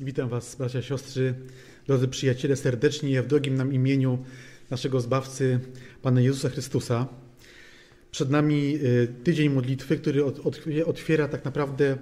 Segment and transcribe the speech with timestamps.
[0.00, 1.34] Witam Was, bracia, siostry,
[1.86, 4.18] drodzy przyjaciele, serdecznie w drogim nam imieniu
[4.70, 5.60] naszego Zbawcy,
[6.02, 7.06] Pana Jezusa Chrystusa.
[8.10, 10.24] Przed nami y, tydzień modlitwy, który
[10.86, 11.96] otwiera tak naprawdę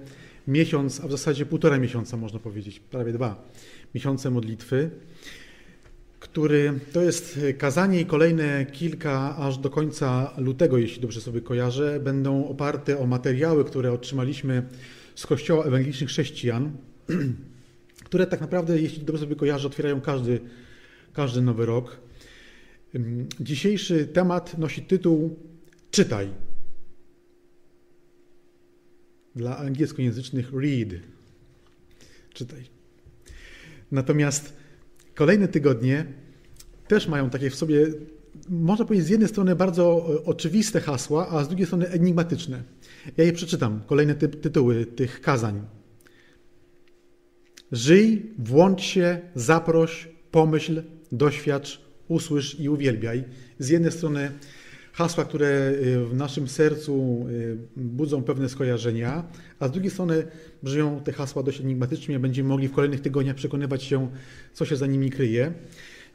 [0.47, 3.49] miesiąc, a w zasadzie półtora miesiąca, można powiedzieć, prawie dwa
[3.95, 4.89] miesiące modlitwy,
[6.19, 11.99] który to jest kazanie i kolejne kilka aż do końca lutego, jeśli dobrze sobie kojarzę,
[11.99, 14.63] będą oparte o materiały, które otrzymaliśmy
[15.15, 16.71] z Kościoła Ewangelicznych Chrześcijan.
[18.15, 20.39] które tak naprawdę, jeśli dobrze sobie kojarzę, otwierają każdy,
[21.13, 21.97] każdy nowy rok.
[23.39, 25.35] Dzisiejszy temat nosi tytuł
[25.91, 26.29] Czytaj.
[29.35, 30.89] Dla angielskojęzycznych read.
[32.33, 32.63] Czytaj.
[33.91, 34.53] Natomiast
[35.15, 36.05] kolejne tygodnie
[36.87, 37.87] też mają takie w sobie,
[38.49, 42.63] można powiedzieć, z jednej strony bardzo oczywiste hasła, a z drugiej strony enigmatyczne.
[43.17, 45.84] Ja je przeczytam, kolejne ty tytuły tych kazań.
[47.71, 53.23] Żyj, włącz się, zaproś, pomyśl, doświadcz, usłysz i uwielbiaj.
[53.59, 54.31] Z jednej strony
[54.93, 59.23] hasła, które y, w naszym sercu y, budzą pewne skojarzenia,
[59.59, 60.27] a z drugiej strony
[60.63, 62.19] brzmią te hasła dość enigmatycznie.
[62.19, 64.09] Będziemy mogli w kolejnych tygodniach przekonywać się,
[64.53, 65.53] co się za nimi kryje.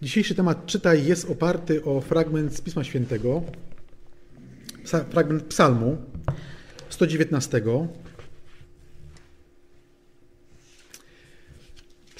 [0.02, 3.42] Dzisiejszy temat czytaj jest oparty o fragment z Pisma Świętego,
[5.10, 5.96] fragment Psalmu
[6.88, 7.62] 119.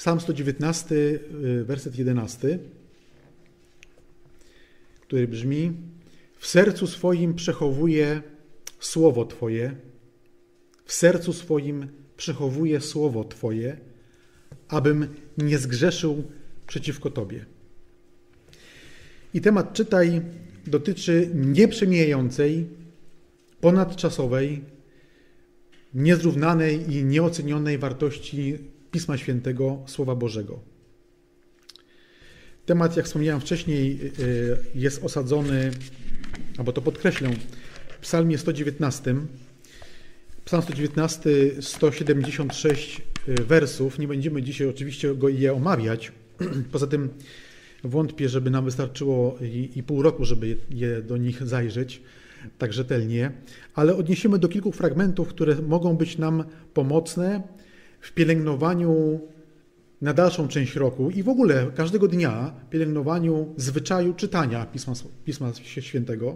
[0.01, 2.59] Psalm 119, y, werset 11,
[5.01, 5.71] który brzmi:
[6.37, 8.21] W sercu swoim przechowuje
[8.79, 9.75] słowo Twoje,
[10.85, 13.77] w sercu swoim przechowuje słowo Twoje,
[14.67, 16.23] abym nie zgrzeszył
[16.67, 17.45] przeciwko Tobie.
[19.33, 20.21] I temat czytaj
[20.67, 22.67] dotyczy nieprzemijającej,
[23.59, 24.61] ponadczasowej,
[25.93, 30.59] niezrównanej i nieocenionej wartości Pisma Świętego, Słowa Bożego.
[32.65, 35.71] Temat, jak wspomniałem wcześniej, y, jest osadzony,
[36.57, 37.29] albo to podkreślę,
[37.89, 39.15] w Psalmie 119.
[40.45, 41.29] Psalm 119,
[41.61, 43.99] 176 wersów.
[43.99, 46.11] Nie będziemy dzisiaj oczywiście go je omawiać.
[46.71, 47.09] Poza tym
[47.83, 52.01] wątpię, żeby nam wystarczyło i, i pół roku, żeby je do nich zajrzeć
[52.57, 53.31] tak rzetelnie,
[53.75, 57.41] ale odniesiemy do kilku fragmentów, które mogą być nam pomocne
[58.01, 59.19] w pielęgnowaniu
[60.01, 64.93] na dalszą część roku i w ogóle każdego dnia pielęgnowaniu zwyczaju czytania Pisma,
[65.25, 66.35] Pisma Świętego.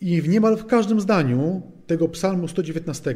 [0.00, 3.14] I w niemal w każdym zdaniu tego Psalmu 119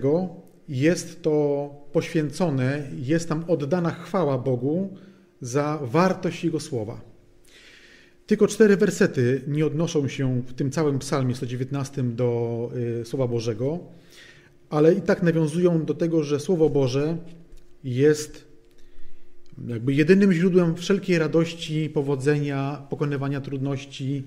[0.68, 4.96] jest to poświęcone, jest tam oddana chwała Bogu
[5.40, 7.00] za wartość Jego słowa.
[8.26, 12.70] Tylko cztery wersety nie odnoszą się w tym całym psalmie 119 do
[13.00, 13.78] y, Słowa Bożego,
[14.72, 17.16] ale i tak nawiązują do tego, że Słowo Boże
[17.84, 18.44] jest
[19.68, 24.22] jakby jedynym źródłem wszelkiej radości, powodzenia, pokonywania trudności,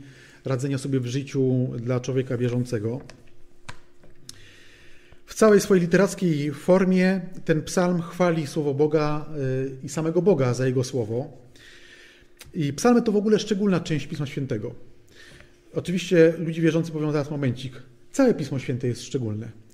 [0.46, 3.02] radzenia sobie w życiu dla człowieka wierzącego.
[5.26, 10.66] W całej swojej literackiej formie ten psalm chwali słowo Boga y, i samego Boga za
[10.66, 11.38] jego słowo.
[12.54, 14.76] I psalmy to w ogóle szczególna część Pisma Świętego.
[15.74, 17.74] Oczywiście ludzie wierzący powiedzą zaraz momencik.
[18.12, 19.65] Całe Pismo Święte jest szczególne.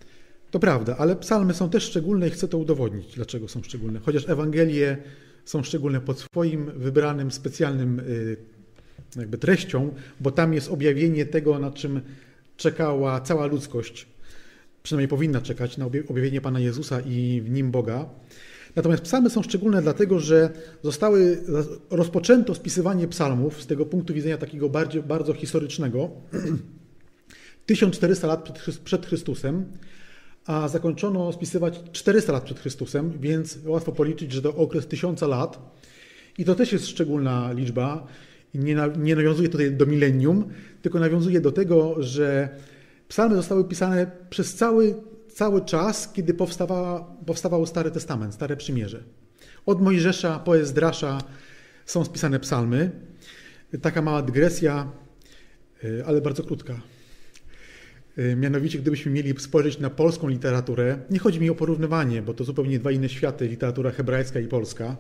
[0.52, 4.00] To prawda, ale psalmy są też szczególne i chcę to udowodnić, dlaczego są szczególne.
[4.00, 4.98] Chociaż Ewangelie
[5.46, 8.38] są szczególne pod swoim wybranym, specjalnym y,
[9.16, 12.02] jakby treścią, bo tam jest objawienie tego, na czym
[12.58, 14.08] czekała cała ludzkość,
[14.84, 18.10] przynajmniej powinna czekać, na objawienie Pana Jezusa i w nim Boga.
[18.76, 20.50] Natomiast psalmy są szczególne dlatego, że
[20.84, 21.44] zostały,
[21.90, 26.10] rozpoczęto spisywanie psalmów z tego punktu widzenia takiego bardziej, bardzo historycznego
[27.66, 29.66] 1400 lat przed Chrystusem,
[30.46, 35.59] a zakończono spisywać 400 lat przed Chrystusem, więc łatwo policzyć, że to okres tysiąca lat.
[36.38, 38.07] I to też jest szczególna liczba.
[38.53, 40.50] Nie, nie nawiązuje tutaj do milenium,
[40.81, 42.50] tylko nawiązuje do tego, że
[43.07, 44.96] psalmy zostały pisane przez cały,
[45.34, 46.34] cały czas, kiedy
[47.25, 49.03] powstawał Stary Testament, Stare Przymierze.
[49.66, 51.22] Od Mojżesza po Ezdrasza
[51.85, 52.91] są spisane psalmy.
[53.82, 54.91] Taka mała dygresja,
[55.84, 56.82] y, ale bardzo krótka.
[58.17, 62.43] Y, mianowicie, gdybyśmy mieli spojrzeć na polską literaturę, nie chodzi mi o porównywanie, bo to
[62.43, 64.97] zupełnie dwa inne światy, literatura hebrajska i polska,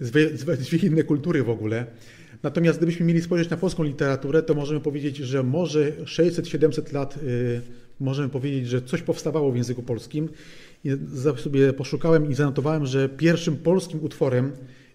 [0.00, 0.28] dwie,
[0.82, 1.86] inne kultury w ogóle.
[2.42, 7.60] Natomiast gdybyśmy mieli spojrzeć na polską literaturę, to możemy powiedzieć, że może 600-700 lat y,
[8.00, 10.28] możemy powiedzieć, że coś powstawało w języku polskim.
[10.84, 10.90] I
[11.36, 14.52] sobie poszukałem i zanotowałem, że pierwszym polskim utworem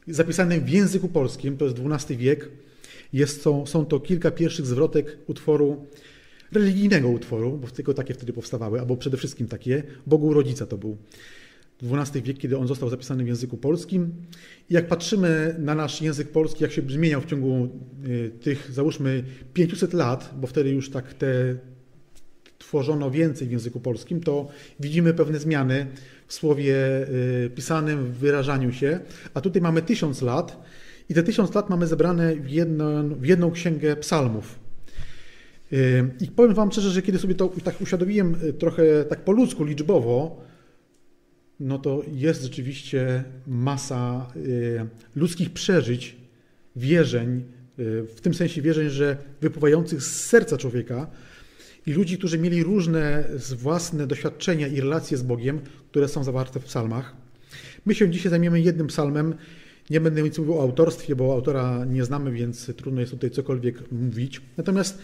[0.08, 2.50] zapisanym w języku polskim, to jest XII wiek,
[3.14, 5.88] jest, są, są to kilka pierwszych zwrotek utworu
[6.54, 10.98] religijnego utworu, bo tylko takie wtedy powstawały, albo przede wszystkim takie, Bogu Rodzica to był.
[11.84, 14.12] XII wiek, kiedy on został zapisany w języku polskim.
[14.70, 17.70] I jak patrzymy na nasz język polski, jak się zmieniał w ciągu
[18.06, 19.24] y, tych, załóżmy,
[19.54, 21.56] 500 lat, bo wtedy już tak te
[22.58, 24.48] tworzono więcej w języku polskim, to
[24.80, 25.88] widzimy pewne zmiany
[26.28, 26.76] w słowie
[27.46, 29.00] y, pisanym, w wyrażaniu się.
[29.34, 30.64] A tutaj mamy tysiąc lat
[31.10, 34.63] i te tysiąc lat mamy zebrane w jedną, w jedną księgę psalmów.
[35.74, 39.64] Y, I powiem Wam szczerze, że kiedy sobie to tak uświadomiłem trochę tak po ludzku,
[39.64, 40.44] liczbowo,
[41.60, 44.86] no to jest rzeczywiście masa y,
[45.16, 46.16] ludzkich przeżyć,
[46.76, 47.44] wierzeń,
[47.80, 51.08] y, w tym sensie wierzeń, że wypływających z serca człowieka
[51.86, 53.24] i ludzi, którzy mieli różne
[53.58, 55.60] własne doświadczenia i relacje z Bogiem,
[55.92, 57.16] które są zawarte w psalmach.
[57.86, 59.36] My się dzisiaj zajmiemy jednym psalmem.
[59.90, 63.92] Nie będę nic mówił o autorstwie, bo autora nie znamy, więc trudno jest tutaj cokolwiek
[63.92, 64.42] mówić.
[64.58, 65.02] Natomiast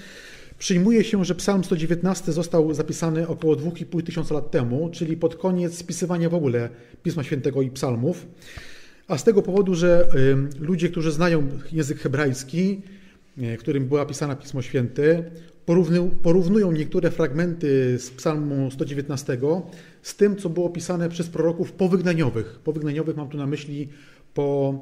[0.60, 5.78] Przyjmuje się, że Psalm 119 został zapisany około 2,5 tysiąca lat temu, czyli pod koniec
[5.78, 6.70] spisywania w ogóle
[7.04, 8.28] Pisma Świętego i psalmów.
[9.08, 10.08] A z tego powodu, że
[10.60, 12.82] ludzie, którzy znają język hebrajski,
[13.38, 15.24] e, którym była pisana Pismo Święte,
[16.24, 19.38] porównują niektóre fragmenty z Psalmu 119
[20.02, 22.60] z tym, co było pisane przez proroków powygnaniowych.
[22.64, 23.90] Powygnaniowych mam tu na myśli
[24.34, 24.80] po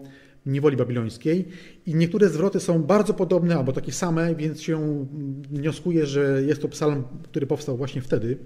[0.47, 1.45] niewoli babilońskiej
[1.85, 5.05] i niektóre zwroty są bardzo podobne albo takie same, więc się
[5.51, 8.37] wnioskuje, że jest to psalm, który powstał właśnie wtedy,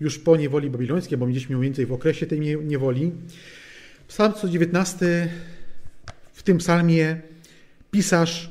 [0.00, 3.12] już po niewoli babilońskiej, bo mieliśmy mniej więcej w okresie tej niewoli.
[4.08, 5.28] Psalm 119,
[6.32, 7.20] w tym psalmie
[7.90, 8.50] pisarz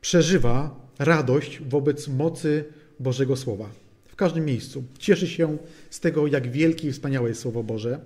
[0.00, 2.64] przeżywa radość wobec mocy
[3.00, 3.68] Bożego Słowa.
[4.06, 4.84] W każdym miejscu.
[4.98, 5.58] Cieszy się
[5.90, 8.00] z tego, jak wielkie i wspaniałe jest Słowo Boże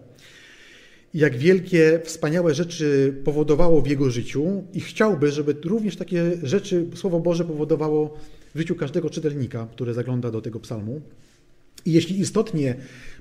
[1.15, 7.21] jak wielkie, wspaniałe rzeczy powodowało w jego życiu i chciałby, żeby również takie rzeczy Słowo
[7.21, 8.15] Boże powodowało
[8.55, 11.01] w życiu każdego czytelnika, który zagląda do tego psalmu.
[11.87, 12.77] I jeśli istotnie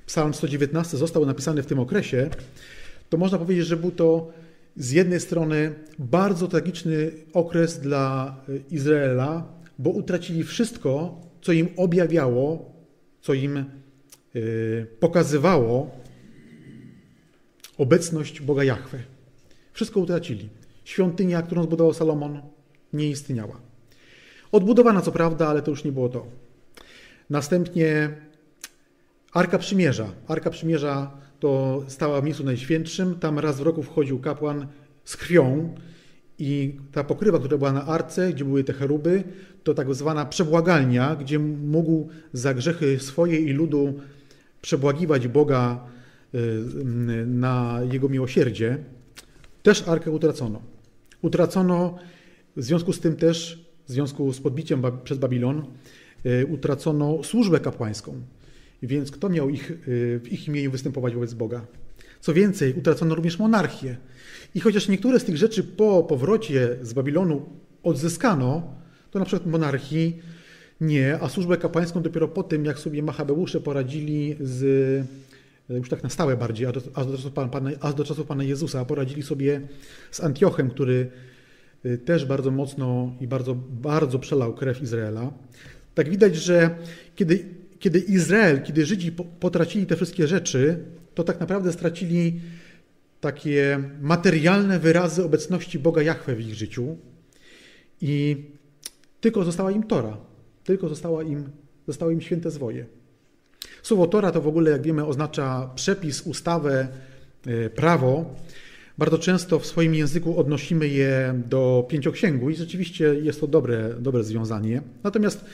[0.06, 2.30] psalm 119 został napisany w tym okresie,
[3.08, 4.32] to można powiedzieć, że był to
[4.76, 8.36] z jednej strony bardzo tragiczny okres dla
[8.70, 12.72] Izraela, bo utracili wszystko, co im objawiało,
[13.22, 13.64] co im e,
[15.00, 15.90] pokazywało
[17.78, 18.98] obecność Boga Jahwe.
[19.72, 20.48] Wszystko utracili.
[20.84, 22.42] Świątynia, którą zbudował Salomon,
[22.92, 23.60] nie istniała.
[24.52, 26.26] Odbudowana co prawda, ale to już nie było to.
[27.30, 28.10] Następnie
[29.32, 30.12] Arka Przymierza.
[30.28, 31.10] Arka Przymierza
[31.40, 33.14] to stała w miejscu najświętszym.
[33.14, 34.66] Tam raz w roku wchodził kapłan
[35.04, 35.74] z krwią
[36.38, 39.24] i ta pokrywa, która była na arce, gdzie były te cheruby,
[39.64, 43.94] to tak zwana przebłagalnia, gdzie mógł za grzechy swoje i ludu
[44.62, 45.84] przebłagiwać Boga
[47.26, 48.78] na jego miłosierdzie,
[49.62, 50.62] też arkę utracono.
[51.22, 51.98] Utracono
[52.56, 55.64] w związku z tym też, w związku z podbiciem przez Babilon,
[56.26, 58.20] y, utracono służbę kapłańską.
[58.82, 61.66] Więc kto miał ich, y, w ich imieniu występować wobec Boga?
[62.20, 63.96] Co więcej, utracono również monarchię.
[64.54, 67.46] I chociaż niektóre z tych rzeczy po powrocie z Babilonu
[67.82, 68.74] odzyskano,
[69.10, 70.18] to na przykład monarchii
[70.80, 75.06] nie, a służbę kapłańską dopiero po tym, jak sobie Machabeusze poradzili z
[75.68, 78.44] już tak na stałe bardziej, aż do, aż do, czasów, Pana, aż do czasów Pana
[78.44, 79.60] Jezusa, poradzili sobie
[80.10, 81.10] z Antiochem, który
[81.86, 85.32] y, też bardzo mocno i bardzo, bardzo przelał krew Izraela.
[85.94, 86.76] Tak widać, że
[87.14, 87.44] kiedy,
[87.78, 90.84] kiedy Izrael, kiedy Żydzi potracili te wszystkie rzeczy,
[91.14, 92.40] to tak naprawdę stracili
[93.20, 96.96] takie materialne wyrazy obecności Boga Jahwe w ich życiu
[98.00, 98.44] i
[99.20, 100.16] tylko została im Tora,
[100.64, 101.50] tylko została im,
[101.86, 102.86] zostało im święte zwoje.
[103.88, 106.88] Słowo Tora to w ogóle, jak wiemy, oznacza przepis, ustawę,
[107.46, 108.34] e, prawo.
[108.98, 114.24] Bardzo często w swoim języku odnosimy je do pięcioksięgu i rzeczywiście jest to dobre, dobre
[114.24, 114.82] związanie.
[115.04, 115.44] Natomiast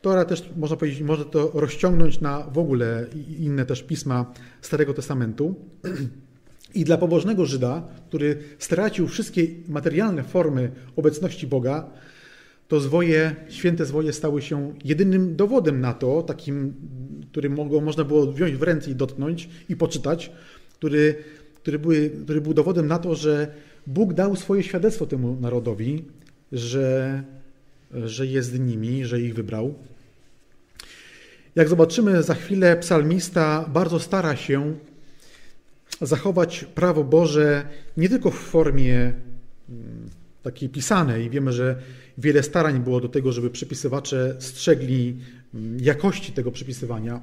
[0.00, 3.06] Tora też, można powiedzieć, może to rozciągnąć na w ogóle
[3.38, 5.54] inne też pisma Starego Testamentu.
[6.74, 11.90] I dla pobożnego Żyda, który stracił wszystkie materialne formy obecności Boga,
[12.72, 16.74] to zwoje, święte zwoje stały się jedynym dowodem na to, takim,
[17.30, 20.32] który mogło, można było wziąć w ręce i dotknąć i poczytać,
[20.74, 21.14] który,
[21.54, 23.54] który, były, który był dowodem na to, że
[23.86, 26.04] Bóg dał swoje świadectwo temu narodowi,
[26.52, 27.22] że,
[28.04, 29.74] że jest nimi, że ich wybrał.
[31.54, 34.74] Jak zobaczymy za chwilę, psalmista bardzo stara się
[36.00, 39.12] zachować prawo Boże nie tylko w formie
[39.68, 40.08] mm,
[40.42, 41.30] takiej pisanej.
[41.30, 41.76] Wiemy, że
[42.18, 45.16] wiele starań było do tego, żeby przepisywacze strzegli
[45.54, 47.22] mm, jakości tego przepisywania,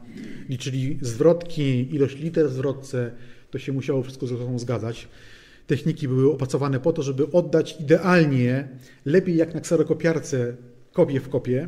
[0.50, 3.12] liczyli zwrotki, ilość liter w zwrotce,
[3.52, 5.08] to się musiało wszystko ze sobą zgadzać.
[5.68, 8.68] Techniki były opracowane po to, żeby oddać idealnie,
[9.06, 10.56] lepiej jak na kserokopiarce,
[10.94, 11.68] kopię w kopię,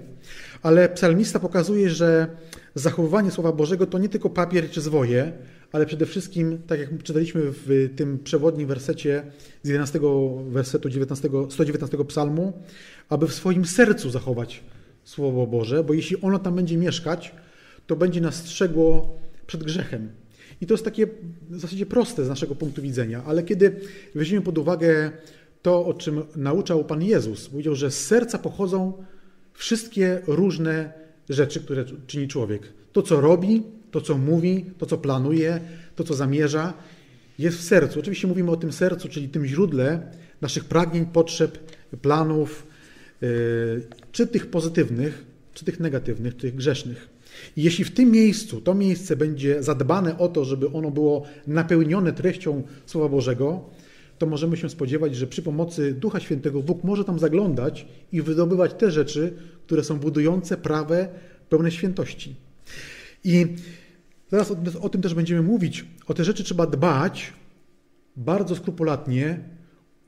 [0.62, 2.28] ale psalmista pokazuje, że
[2.76, 5.32] zachowywanie Słowa Bożego to nie tylko papier czy zwoje,
[5.72, 9.24] ale przede wszystkim, tak jak czytaliśmy w tym przewodnim wersecie
[9.64, 10.00] z 11
[10.50, 12.54] wersetu 19, 119 psalmu,
[13.10, 14.64] aby w swoim sercu zachować
[15.04, 17.36] Słowo Boże, bo jeśli ono tam będzie mieszkać,
[17.88, 20.10] to będzie nas strzegło przed grzechem.
[20.62, 21.08] I to jest takie
[21.50, 23.80] w zasadzie proste z naszego punktu widzenia, ale kiedy
[24.16, 25.12] weźmiemy pod uwagę
[25.62, 28.94] to, o czym nauczał Pan Jezus, powiedział, że z serca pochodzą
[29.54, 30.94] wszystkie różne
[31.30, 32.62] rzeczy, które czyni człowiek.
[32.92, 35.60] To, co robi, to, co mówi, to, co planuje,
[35.96, 36.74] to, co zamierza,
[37.40, 38.00] jest w sercu.
[38.00, 41.58] Oczywiście mówimy o tym sercu, czyli tym źródle naszych pragnień, potrzeb,
[42.02, 42.68] planów,
[43.22, 47.10] yy, czy tych pozytywnych, czy tych negatywnych, czy tych grzesznych.
[47.58, 52.14] I jeśli w tym miejscu, to miejsce będzie zadbane o to, żeby ono było napełnione
[52.14, 53.70] treścią Słowa Bożego,
[54.18, 58.74] to możemy się spodziewać, że przy pomocy Ducha Świętego Bóg może tam zaglądać i wydobywać
[58.74, 59.34] te rzeczy,
[59.66, 61.08] które są budujące, prawe,
[61.50, 62.36] pełne świętości.
[63.24, 63.48] I
[64.32, 65.86] zaraz o, o tym też będziemy mówić.
[66.08, 67.34] O te rzeczy trzeba dbać
[68.16, 69.40] bardzo skrupulatnie,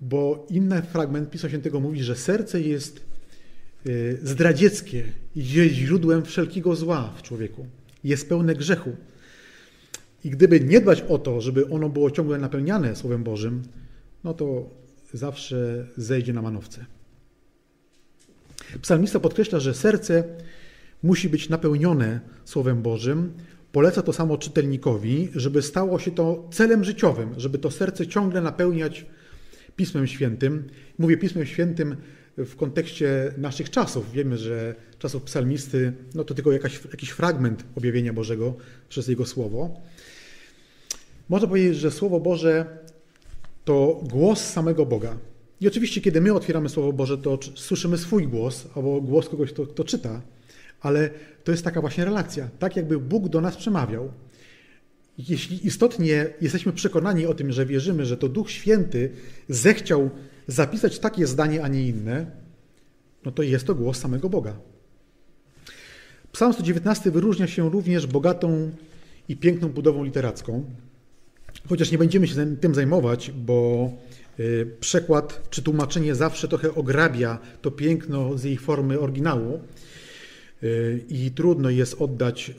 [0.02, 3.06] bo inny fragment Pisma Świętego mówi, że serce jest
[3.88, 5.04] y, zdradzieckie
[5.36, 7.68] i jest źródłem wszelkiego zła w człowieku.
[8.04, 8.96] Jest pełne grzechu.
[10.24, 13.64] I gdyby nie dbać o to, żeby ono było ciągle napełniane Słowem Bożym,
[14.24, 14.70] no to
[15.14, 16.86] zawsze zejdzie na manowce.
[18.82, 20.24] Psalmista podkreśla, że serce
[21.04, 23.34] musi być napełnione Słowem Bożym.
[23.74, 29.06] Poleca to samo czytelnikowi, żeby stało się to celem życiowym, żeby to serce ciągle napełniać
[29.76, 30.68] Pismem Świętym.
[31.00, 31.96] Mówię Pismem Świętym
[32.38, 34.12] w kontekście naszych czasów.
[34.12, 38.54] Wiemy, że czasów psalmisty no to tylko jakaś, jakiś fragment objawienia Bożego
[38.90, 39.82] przez Jego Słowo.
[41.30, 42.78] Można powiedzieć, że Słowo Boże
[43.66, 45.18] to głos samego Boga.
[45.62, 49.68] I oczywiście, kiedy my otwieramy Słowo Boże, to słyszymy swój głos albo głos kogoś, kto,
[49.68, 50.22] kto czyta,
[50.84, 51.10] ale
[51.44, 54.12] to jest taka właśnie relacja, tak jakby Bóg do nas przemawiał.
[55.18, 59.12] Jeśli istotnie jesteśmy przekonani o tym, że wierzymy, że to Duch Święty
[59.50, 60.10] zechciał
[60.48, 62.26] zapisać takie zdanie, a nie inne,
[63.26, 64.54] no to jest to głos samego Boga.
[66.32, 68.72] Psalm 119 wyróżnia się również bogatą
[69.30, 70.64] i piękną budową literacką.
[71.70, 73.92] Chociaż nie będziemy się tym zajmować, bo
[74.40, 79.60] y, przekład czy tłumaczenie zawsze trochę ograbia to piękno z jej formy oryginału
[81.10, 82.54] i trudno jest oddać y,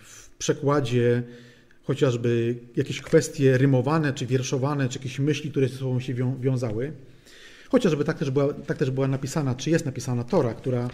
[0.00, 1.22] w przekładzie
[1.82, 6.92] chociażby jakieś kwestie rymowane, czy wierszowane, czy jakieś myśli, które ze sobą się wiązały.
[7.68, 10.88] Chociażby tak też była, tak też była napisana, czy jest napisana Tora, która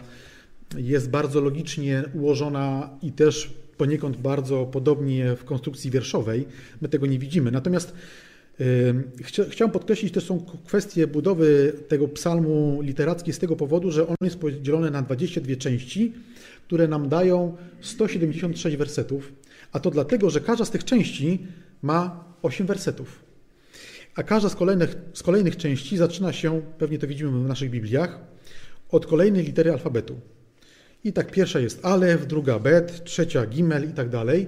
[0.77, 6.47] jest bardzo logicznie ułożona i też poniekąd bardzo podobnie w konstrukcji wierszowej.
[6.81, 7.51] My tego nie widzimy.
[7.51, 7.95] Natomiast
[9.49, 14.39] Chciałem podkreślić też są kwestie budowy tego psalmu literackiej z tego powodu, że on jest
[14.39, 16.13] podzielony na 22 części,
[16.67, 19.33] które nam dają 176 wersetów,
[19.73, 21.47] a to dlatego, że każda z tych części
[21.83, 23.25] ma 8 wersetów.
[24.15, 28.19] A każda z kolejnych, z kolejnych części zaczyna się, pewnie to widzimy w naszych Bibliach,
[28.91, 30.21] od kolejnej litery alfabetu.
[31.05, 34.47] I tak pierwsza jest alef, druga bet, trzecia gimel i tak dalej.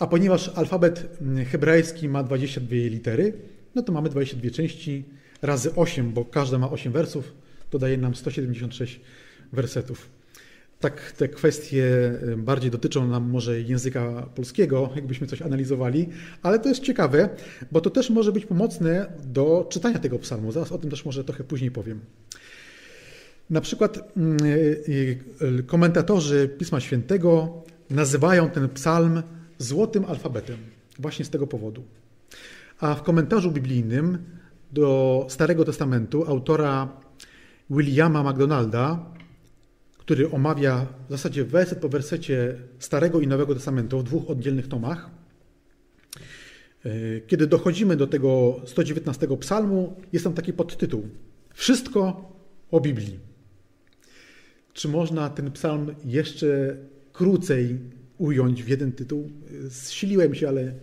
[0.00, 3.32] A ponieważ alfabet hebrajski ma 22 litery,
[3.74, 5.04] no to mamy 22 części
[5.42, 7.32] razy 8, bo każda ma 8 wersów,
[7.70, 9.00] to daje nam 176
[9.52, 10.08] wersetów.
[10.80, 11.84] Tak te kwestie
[12.36, 16.08] bardziej dotyczą nam może języka polskiego, jakbyśmy coś analizowali,
[16.42, 17.28] ale to jest ciekawe,
[17.72, 20.52] bo to też może być pomocne do czytania tego psalmu.
[20.52, 22.00] Zaraz o tym też może trochę później powiem.
[23.50, 29.22] Na przykład mm, y, y, komentatorzy Pisma Świętego nazywają ten psalm
[29.60, 30.58] złotym alfabetem,
[30.98, 31.82] właśnie z tego powodu.
[32.80, 34.18] A w komentarzu biblijnym
[34.72, 37.00] do Starego Testamentu autora
[37.70, 39.06] Williama McDonalda,
[39.98, 45.10] który omawia w zasadzie werset po wersecie Starego i Nowego Testamentu w dwóch oddzielnych tomach,
[46.86, 51.08] y, kiedy dochodzimy do tego 119 psalmu, jest tam taki podtytuł
[51.54, 52.32] Wszystko
[52.70, 53.18] o Biblii.
[54.72, 56.76] Czy można ten psalm jeszcze
[57.12, 57.78] krócej
[58.20, 59.30] ująć w jeden tytuł?
[59.70, 60.74] Zsiliłem się, ale,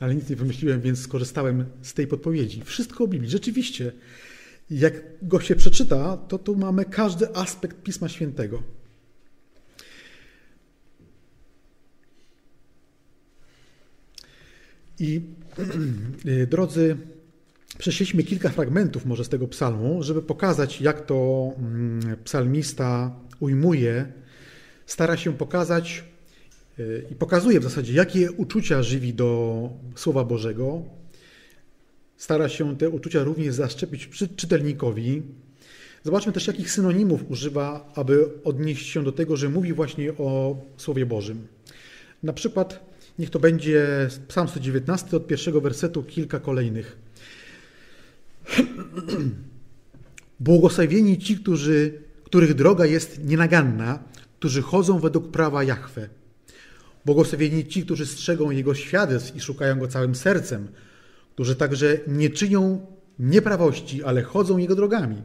[0.00, 2.62] ale nic nie wymyśliłem, więc skorzystałem z tej podpowiedzi.
[2.64, 3.30] Wszystko o Biblii.
[3.30, 3.92] Rzeczywiście,
[4.70, 8.62] jak go się przeczyta, to tu mamy każdy aspekt Pisma Świętego.
[14.98, 15.20] I
[16.50, 16.96] drodzy,
[17.78, 24.12] Przeszliśmy kilka fragmentów może z tego psalmu, żeby pokazać, jak to mm, psalmista ujmuje,
[24.86, 26.04] stara się pokazać
[27.10, 30.82] i pokazuje w zasadzie, jakie uczucia żywi do Słowa Bożego.
[32.16, 35.22] Stara się te uczucia również zaszczepić czytelnikowi.
[36.04, 41.06] Zobaczmy też, jakich synonimów używa, aby odnieść się do tego, że mówi właśnie o Słowie
[41.06, 41.46] Bożym.
[42.22, 46.98] Na przykład Niech to będzie Psalm 119 od pierwszego wersetu, kilka kolejnych.
[50.40, 53.98] Błogosławieni ci, którzy, których droga jest nienaganna,
[54.38, 56.08] którzy chodzą według prawa Jahwe.
[57.04, 60.68] Błogosławieni ci, którzy strzegą Jego świadectw i szukają Go całym sercem,
[61.34, 62.86] którzy także nie czynią
[63.18, 65.22] nieprawości, ale chodzą Jego drogami.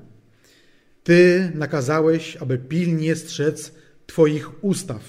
[1.04, 3.74] Ty nakazałeś, aby pilnie strzec
[4.06, 5.02] Twoich ustaw,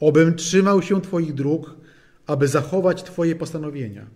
[0.00, 1.76] obym trzymał się Twoich dróg,
[2.26, 4.06] aby zachować Twoje postanowienia.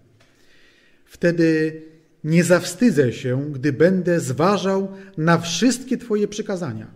[1.04, 1.82] Wtedy
[2.24, 6.86] nie zawstydzę się, gdy będę zważał na wszystkie Twoje przykazania.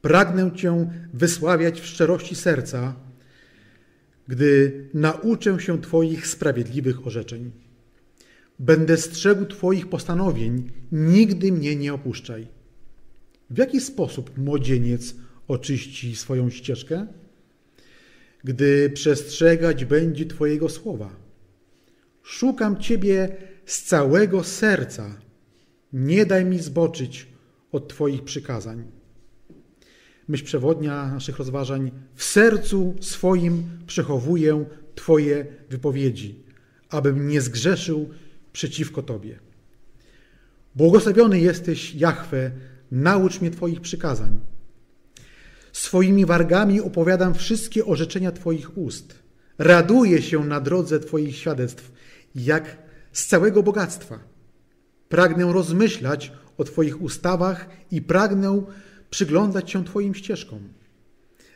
[0.00, 2.94] Pragnę Cię wysławiać w szczerości serca,
[4.28, 7.50] gdy nauczę się Twoich sprawiedliwych orzeczeń.
[8.58, 12.48] Będę strzegł Twoich postanowień, nigdy mnie nie opuszczaj.
[13.50, 15.14] W jaki sposób młodzieniec
[15.48, 17.06] oczyści swoją ścieżkę?
[18.44, 21.16] Gdy przestrzegać będzie Twojego słowa.
[22.22, 25.20] Szukam Ciebie z całego serca.
[25.92, 27.26] Nie daj mi zboczyć
[27.72, 28.97] od Twoich przykazań.
[30.28, 31.90] Myśl przewodnia naszych rozważań.
[32.14, 36.42] W sercu swoim przechowuję Twoje wypowiedzi,
[36.88, 38.08] abym nie zgrzeszył
[38.52, 39.38] przeciwko Tobie.
[40.74, 42.50] Błogosławiony jesteś, Jahwe,
[42.90, 44.40] naucz mnie Twoich przykazań.
[45.72, 49.14] Swoimi wargami opowiadam wszystkie orzeczenia Twoich ust.
[49.58, 51.92] Raduję się na drodze Twoich świadectw,
[52.34, 52.76] jak
[53.12, 54.18] z całego bogactwa.
[55.08, 58.62] Pragnę rozmyślać o Twoich ustawach i pragnę
[59.10, 60.60] przyglądać się Twoim ścieżkom.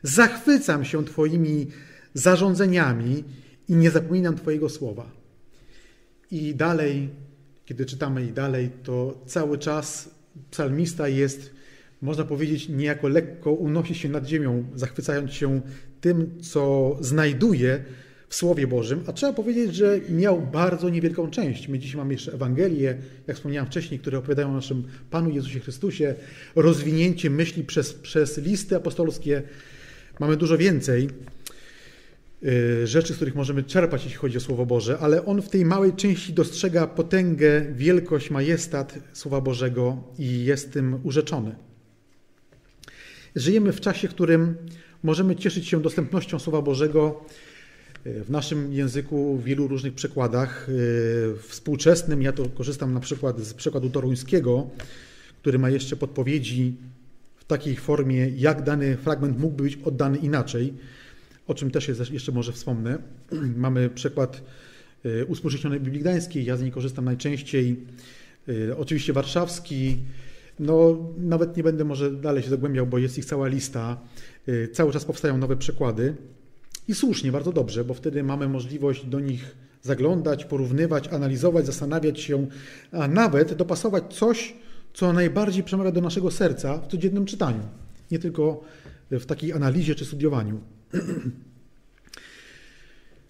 [0.03, 1.67] Zachwycam się Twoimi
[2.15, 3.25] zarządzeniami
[3.69, 5.11] i nie zapominam Twojego słowa.
[6.31, 7.11] I dalej,
[7.65, 10.11] kiedy czytamy i dalej, to cały czas
[10.51, 11.51] psalmista jest,
[12.03, 15.61] można powiedzieć, niejako lekko unosi się nad ziemią, zachwycając się
[16.01, 17.85] tym, co znajduje
[18.33, 21.69] w Słowie Bożym, a trzeba powiedzieć, że miał bardzo niewielką część.
[21.69, 22.97] My dzisiaj mamy jeszcze Ewangelię,
[23.27, 26.15] jak wspomniałem wcześniej, które opowiadają o naszym Panu Jezusie Chrystusie,
[26.57, 29.43] rozwinięcie myśli przez, przez listy apostolskie.
[30.21, 31.09] Mamy dużo więcej
[32.45, 35.65] y, rzeczy, z których możemy czerpać, jeśli chodzi o Słowo Boże, ale on w tej
[35.65, 41.55] małej części dostrzega potęgę, wielkość, majestat Słowa Bożego i jest tym urzeczony.
[43.37, 44.57] Żyjemy w czasie, w którym
[45.03, 47.25] możemy cieszyć się dostępnością Słowa Bożego
[48.05, 50.69] w naszym języku w wielu różnych przekładach.
[50.69, 54.71] E, współczesnym ja to korzystam na przykład z przekładu toruńskiego,
[55.41, 56.77] który ma jeszcze podpowiedzi
[57.37, 60.75] w takiej formie, jak dany fragment mógłby być oddany inaczej,
[61.47, 62.99] o czym też jeszcze może wspomnę.
[63.57, 64.43] Mamy przekład
[65.05, 67.77] e, uspółcześnionej Biblii Gdańskiej, ja z niej korzystam najczęściej.
[68.69, 69.97] E, oczywiście warszawski,
[70.59, 74.01] no nawet nie będę może dalej się zagłębiał, bo jest ich cała lista.
[74.73, 76.15] Cały czas powstają nowe przekłady.
[76.89, 82.47] I słusznie, bardzo dobrze, bo wtedy mamy możliwość do nich zaglądać, porównywać, analizować, zastanawiać się,
[82.93, 84.55] a nawet dopasować coś,
[84.95, 87.63] co najbardziej przemawia do naszego serca w codziennym czytaniu,
[88.11, 88.65] nie tylko
[89.11, 90.61] w takiej analizie czy studiowaniu.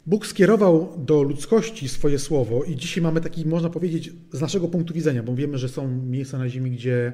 [0.07, 4.95] Bóg skierował do ludzkości swoje słowo i dzisiaj mamy taki, można powiedzieć, z naszego punktu
[4.95, 7.13] widzenia, bo wiemy, że są miejsca na ziemi, gdzie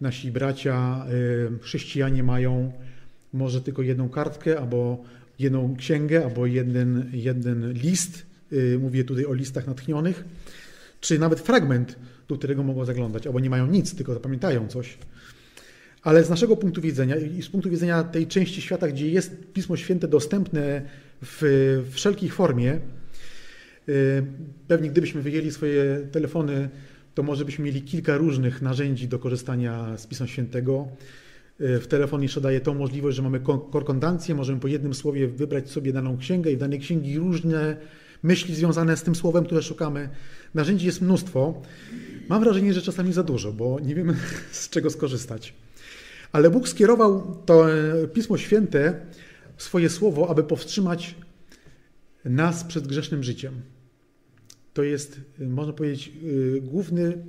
[0.00, 1.06] nasi bracia,
[1.56, 2.72] y, chrześcijanie mają
[3.32, 5.04] może tylko jedną kartkę albo
[5.40, 10.24] jedną księgę albo jeden, jeden list, y, mówię tutaj o listach natchnionych,
[11.00, 11.98] czy nawet fragment,
[12.28, 14.98] do którego mogą zaglądać, albo nie mają nic, tylko zapamiętają coś.
[16.02, 19.76] Ale z naszego punktu widzenia i z punktu widzenia tej części świata, gdzie jest Pismo
[19.76, 20.82] Święte dostępne
[21.22, 21.42] w
[21.90, 22.78] wszelkiej formie,
[23.88, 24.22] y,
[24.68, 26.68] pewnie gdybyśmy wyjęli swoje telefony,
[27.14, 30.88] to może byśmy mieli kilka różnych narzędzi do korzystania z Pisma Świętego.
[31.60, 35.92] W telefonie jeszcze daje tą możliwość, że mamy korkondancję, możemy po jednym słowie wybrać sobie
[35.92, 37.76] daną księgę i w danej księgi różne
[38.22, 40.08] myśli związane z tym słowem, które szukamy.
[40.54, 41.62] Narzędzi jest mnóstwo.
[42.28, 44.16] Mam wrażenie, że czasami za dużo, bo nie wiemy
[44.52, 45.54] z czego skorzystać.
[46.32, 49.06] Ale Bóg skierował to e, Pismo Święte,
[49.56, 51.14] swoje słowo, aby powstrzymać
[52.24, 53.60] nas przed grzesznym życiem.
[54.74, 56.12] To jest, e, można powiedzieć,
[56.56, 57.24] e, główny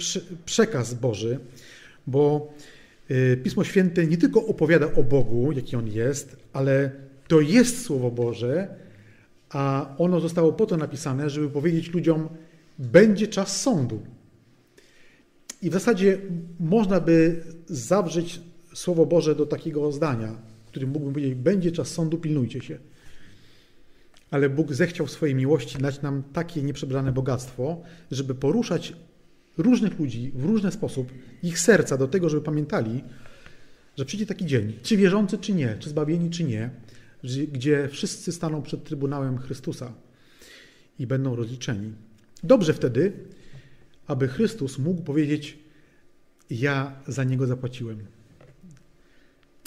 [0.45, 1.39] przekaz Boży,
[2.07, 2.53] bo
[3.43, 6.91] Pismo Święte nie tylko opowiada o Bogu, jaki On jest, ale
[7.27, 8.75] to jest Słowo Boże,
[9.49, 12.29] a ono zostało po to napisane, żeby powiedzieć ludziom,
[12.79, 14.01] będzie czas sądu.
[15.61, 16.17] I w zasadzie
[16.59, 18.41] można by zawrzeć
[18.73, 20.35] Słowo Boże do takiego zdania,
[20.67, 22.77] którym mógłbym powiedzieć, będzie czas sądu, pilnujcie się.
[24.31, 28.93] Ale Bóg zechciał w swojej miłości dać nam takie nieprzebrane bogactwo, żeby poruszać
[29.61, 31.11] różnych ludzi w różny sposób,
[31.43, 33.03] ich serca do tego, żeby pamiętali,
[33.97, 36.69] że przyjdzie taki dzień, czy wierzący, czy nie, czy zbawieni, czy nie,
[37.51, 39.93] gdzie wszyscy staną przed Trybunałem Chrystusa
[40.99, 41.93] i będą rozliczeni.
[42.43, 43.13] Dobrze wtedy,
[44.07, 45.57] aby Chrystus mógł powiedzieć:
[46.49, 47.99] Ja za niego zapłaciłem.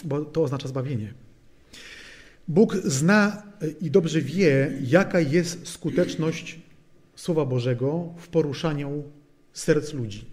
[0.05, 1.15] Bo to oznacza zbawienie.
[2.49, 3.43] Bóg zna
[3.81, 6.61] i dobrze wie, jaka jest skuteczność
[7.17, 9.03] Słowa Bożego w poruszaniu
[9.55, 10.27] serc ludzi.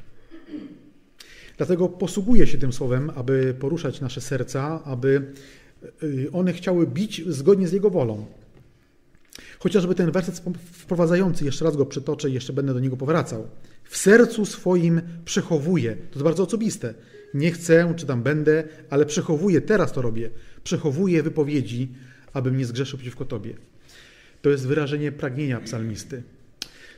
[1.57, 5.33] Dlatego posługuje się tym słowem, aby poruszać nasze serca, aby
[6.03, 8.25] y, one chciały bić zgodnie z Jego wolą.
[9.59, 13.47] Chociażby ten werset wprowadzający, jeszcze raz go przytoczę i jeszcze będę do niego powracał.
[13.83, 15.95] W sercu swoim przechowuję.
[15.95, 16.93] To jest bardzo osobiste.
[17.33, 20.29] Nie chcę, czy tam będę, ale przechowuję, teraz to robię.
[20.63, 21.89] Przechowuję wypowiedzi,
[22.33, 23.53] abym nie zgrzeszył przeciwko Tobie.
[24.41, 26.23] To jest wyrażenie pragnienia psalmisty.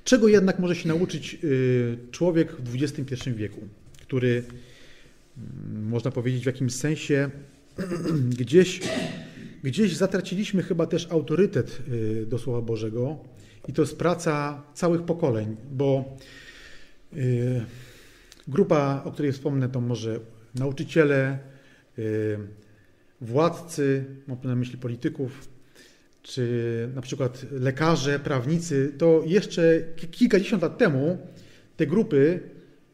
[0.04, 3.62] Czego jednak może się nauczyć y, człowiek w XXI wieku,
[4.02, 4.44] który,
[5.38, 7.30] mm, można powiedzieć, w jakimś sensie
[8.40, 8.82] gdzieś,
[9.64, 13.18] gdzieś zatraciliśmy chyba też autorytet y, do Słowa Bożego
[13.68, 16.18] i to jest praca całych pokoleń, bo
[17.14, 17.66] y,
[18.48, 20.20] grupa, o której wspomnę, to może
[20.56, 21.40] nauczyciele,
[23.22, 25.48] władcy, mam na myśli polityków,
[26.24, 29.82] czy na przykład lekarze, prawnicy, to jeszcze
[30.12, 31.18] kilkadziesiąt lat temu
[31.78, 32.40] te grupy,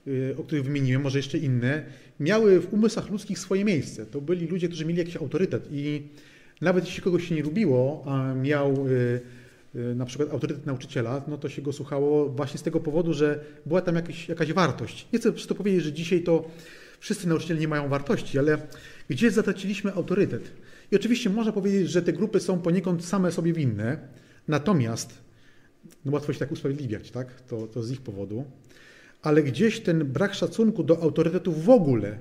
[0.07, 1.83] y, o których wymieniłem, może jeszcze inne,
[2.19, 4.05] miały w umysłach ludzkich swoje miejsce.
[4.05, 6.01] To byli ludzie, którzy mieli jakiś autorytet i
[6.61, 9.21] nawet jeśli kogoś się nie lubiło, a miał y,
[9.75, 13.39] y, na przykład autorytet nauczyciela, no to się go słuchało właśnie z tego powodu, że
[13.65, 15.07] była tam jakaś, jakaś wartość.
[15.13, 16.51] Nie chcę przez to powiedzieć, że dzisiaj to
[16.99, 18.57] wszyscy nauczyciele nie mają wartości, ale
[19.09, 20.51] gdzie zatraciliśmy autorytet?
[20.91, 24.07] I oczywiście można powiedzieć, że te grupy są poniekąd same sobie winne,
[24.47, 25.21] natomiast,
[26.05, 27.41] no łatwo się tak usprawiedliwiać, tak?
[27.41, 28.45] To, to z ich powodu,
[29.21, 32.19] ale gdzieś ten brak szacunku do autorytetu w ogóle,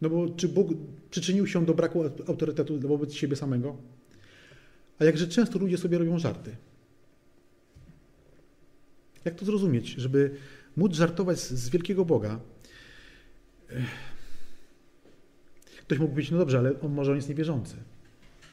[0.00, 0.68] no bo czy Bóg
[1.10, 3.76] przyczynił się do braku autorytetu wobec siebie samego?
[4.98, 6.56] A jakże często ludzie sobie robią żarty.
[9.24, 10.34] Jak to zrozumieć, żeby
[10.76, 12.40] móc żartować z wielkiego Boga?
[15.80, 17.76] Ktoś mógł powiedzieć, no dobrze, ale on może on jest niewierzący.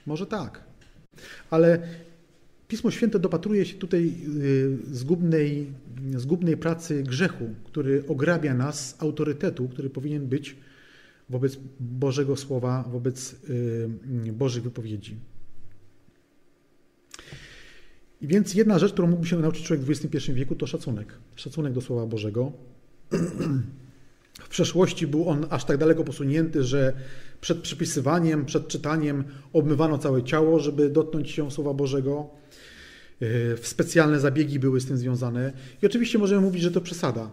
[0.09, 0.63] Może tak.
[1.49, 1.79] Ale
[2.67, 5.67] Pismo Święte dopatruje się tutaj y, zgubnej,
[6.15, 10.55] zgubnej pracy grzechu, który ograbia nas z autorytetu, który powinien być
[11.29, 13.89] wobec Bożego Słowa, wobec y,
[14.33, 15.15] Bożych wypowiedzi.
[18.21, 21.13] I więc jedna rzecz, którą mógłby się nauczyć człowiek w XXI wieku, to szacunek.
[21.35, 22.51] Szacunek do Słowa Bożego.
[24.39, 26.93] W przeszłości był on aż tak daleko posunięty, że
[27.41, 29.23] przed przypisywaniem, przed czytaniem
[29.53, 32.29] obmywano całe ciało, żeby dotknąć się Słowa Bożego.
[33.21, 35.53] E, specjalne zabiegi były z tym związane.
[35.81, 37.29] I oczywiście możemy mówić, że to przesada.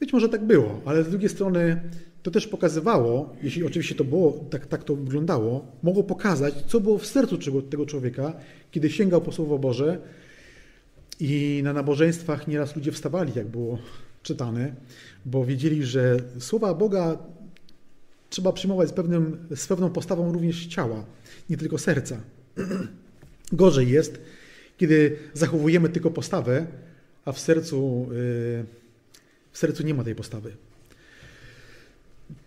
[0.00, 1.82] Być może tak było, ale z drugiej strony
[2.22, 6.98] to też pokazywało, jeśli oczywiście to było, tak, tak to wyglądało, mogło pokazać, co było
[6.98, 7.38] w sercu
[7.70, 8.32] tego człowieka,
[8.70, 9.98] kiedy sięgał po Słowo Boże
[11.20, 13.78] i na nabożeństwach nieraz ludzie wstawali, jak było
[14.22, 14.74] czytane,
[15.24, 17.18] bo wiedzieli, że słowa Boga
[18.30, 21.04] trzeba przyjmować z, pewnym, z pewną postawą również ciała,
[21.50, 22.20] nie tylko serca.
[23.52, 24.20] Gorzej jest,
[24.76, 26.66] kiedy zachowujemy tylko postawę,
[27.24, 28.64] a w sercu, y,
[29.52, 30.52] w sercu nie ma tej postawy.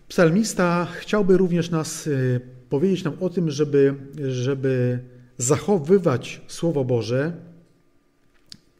[0.08, 3.94] Psalmista chciałby również nas y, powiedzieć nam o tym, żeby,
[4.28, 4.98] żeby
[5.38, 7.32] zachowywać Słowo Boże,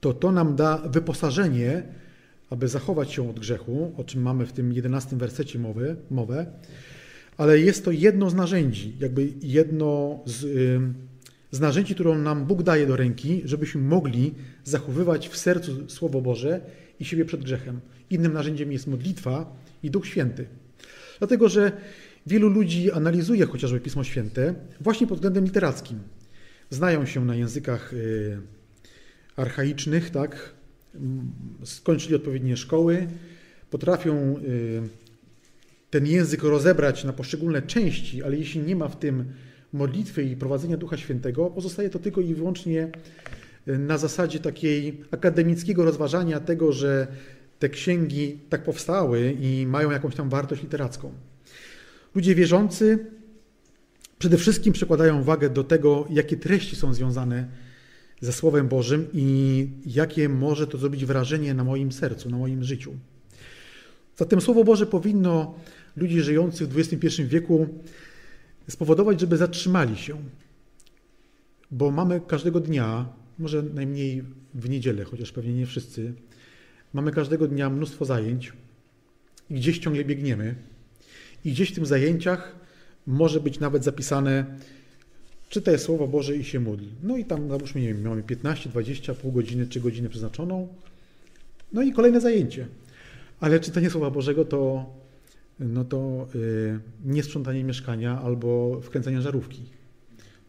[0.00, 1.82] to to nam da wyposażenie,
[2.50, 6.46] aby zachować się od grzechu, o czym mamy w tym jedenastym wersecie mowy, mowę,
[7.36, 10.40] ale jest to jedno z narzędzi, jakby jedno z,
[11.50, 16.60] z narzędzi, którą nam Bóg daje do ręki, żebyśmy mogli zachowywać w sercu Słowo Boże
[17.00, 17.80] i siebie przed grzechem.
[18.10, 20.46] Innym narzędziem jest modlitwa i Duch Święty.
[21.18, 21.72] Dlatego, że
[22.26, 25.98] wielu ludzi analizuje chociażby Pismo Święte właśnie pod względem literackim.
[26.70, 28.38] Znają się na językach y,
[29.36, 30.54] archaicznych, tak?
[31.64, 33.06] Skończyli odpowiednie szkoły,
[33.70, 34.82] potrafią y,
[35.90, 39.24] ten język rozebrać na poszczególne części, ale jeśli nie ma w tym
[39.72, 42.88] modlitwy i prowadzenia Ducha Świętego, pozostaje to tylko i wyłącznie
[43.68, 47.06] y, na zasadzie takiej akademickiego rozważania tego, że
[47.58, 51.12] te księgi tak powstały i mają jakąś tam wartość literacką.
[52.14, 52.98] Ludzie wierzący
[54.18, 57.48] przede wszystkim przykładają wagę do tego, jakie treści są związane
[58.24, 62.92] ze Słowem Bożym i jakie może to zrobić wrażenie na moim sercu, na moim życiu.
[64.16, 65.54] Zatem Słowo Boże powinno
[65.96, 67.68] ludzi żyjących w XXI wieku
[68.68, 70.16] spowodować, żeby zatrzymali się,
[71.70, 73.08] bo mamy każdego dnia,
[73.38, 76.12] może najmniej w niedzielę, chociaż pewnie nie wszyscy,
[76.92, 78.52] mamy każdego dnia mnóstwo zajęć
[79.50, 80.54] i gdzieś ciągle biegniemy
[81.44, 82.56] i gdzieś w tych zajęciach
[83.06, 84.58] może być nawet zapisane
[85.54, 86.84] czytaj Słowo Boże i się módl.
[87.02, 90.68] No i tam, załóżmy, nie wiem, mamy 15, 20, pół godziny, 3 godziny przeznaczoną.
[91.72, 92.66] No i kolejne zajęcie.
[93.40, 94.86] Ale czytanie Słowa Bożego to,
[95.60, 99.62] no to yy, nie sprzątanie mieszkania albo wkręcanie żarówki.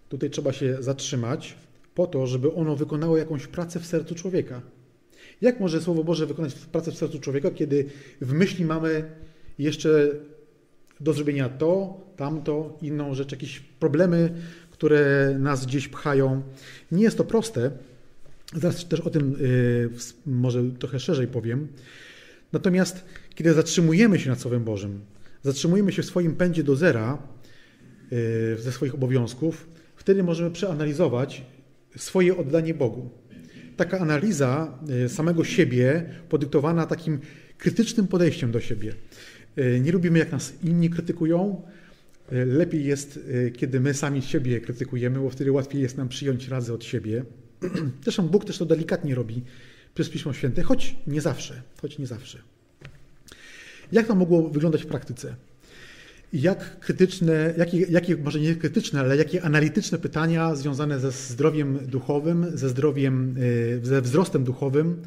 [0.10, 1.56] Tutaj trzeba się zatrzymać
[1.96, 4.62] po to, żeby ono wykonało jakąś pracę w sercu człowieka.
[5.42, 7.86] Jak może Słowo Boże wykonać pracę w sercu człowieka, kiedy
[8.22, 9.12] w myśli mamy
[9.60, 10.10] jeszcze
[11.00, 14.34] do zrobienia to, tamto, inną rzecz, jakieś problemy,
[14.76, 16.44] które nas gdzieś pchają.
[16.92, 17.72] Nie jest to proste.
[18.54, 19.90] Zaraz też o tym y,
[20.26, 21.68] może trochę szerzej powiem.
[22.52, 25.00] Natomiast kiedy zatrzymujemy się nad Słowem Bożym,
[25.44, 27.18] zatrzymujemy się w swoim pędzie do zera
[28.12, 31.46] y, ze swoich obowiązków, wtedy możemy przeanalizować
[31.98, 33.10] swoje oddanie Bogu.
[33.78, 37.20] Taka analiza y, samego siebie, podyktowana takim
[37.58, 38.94] krytycznym podejściem do siebie.
[39.82, 41.62] Nie lubimy, jak nas inni krytykują,
[42.32, 46.74] lepiej jest, e, kiedy my sami siebie krytykujemy, bo wtedy łatwiej jest nam przyjąć razy
[46.74, 47.26] od siebie.
[48.04, 49.44] Zresztą Bóg też to delikatnie robi
[49.94, 52.40] przez Pismo Święte, choć nie zawsze, choć nie zawsze.
[53.92, 55.36] Jak to mogło wyglądać w praktyce?
[56.34, 62.46] Jak krytyczne, jakie, jakie, może nie krytyczne, ale jakie analityczne pytania związane ze zdrowiem duchowym,
[62.54, 63.36] ze zdrowiem,
[63.82, 65.02] e, ze wzrostem duchowym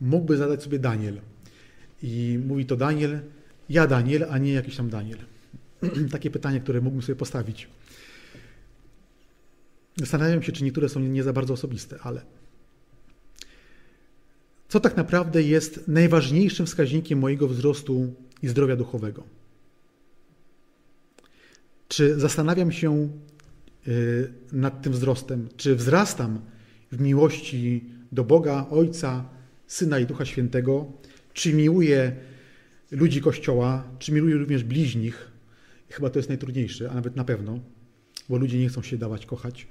[0.00, 1.20] mógłby zadać sobie Daniel?
[2.02, 3.20] I mówi to Daniel,
[3.68, 5.18] ja Daniel, a nie jakiś tam Daniel.
[6.12, 7.68] takie pytanie, które mógłbym sobie postawić.
[9.96, 12.22] Zastanawiam się, czy niektóre są nie za bardzo osobiste, ale
[14.68, 19.24] co tak naprawdę jest najważniejszym wskaźnikiem mojego wzrostu i zdrowia duchowego?
[21.88, 23.08] Czy zastanawiam się
[23.88, 25.48] y, nad tym wzrostem?
[25.56, 26.40] Czy wzrastam
[26.92, 29.24] w miłości do Boga, Ojca,
[29.66, 30.92] Syna i Ducha Świętego?
[31.32, 32.16] Czy miłuję
[32.90, 33.84] ludzi Kościoła?
[33.98, 35.27] Czy miłuję również bliźnich?
[35.90, 37.58] Chyba to jest najtrudniejsze, a nawet na pewno,
[38.28, 39.66] bo ludzie nie chcą się dawać kochać.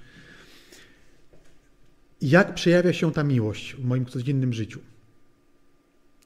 [2.22, 4.80] Jak przejawia się ta miłość w moim codziennym życiu?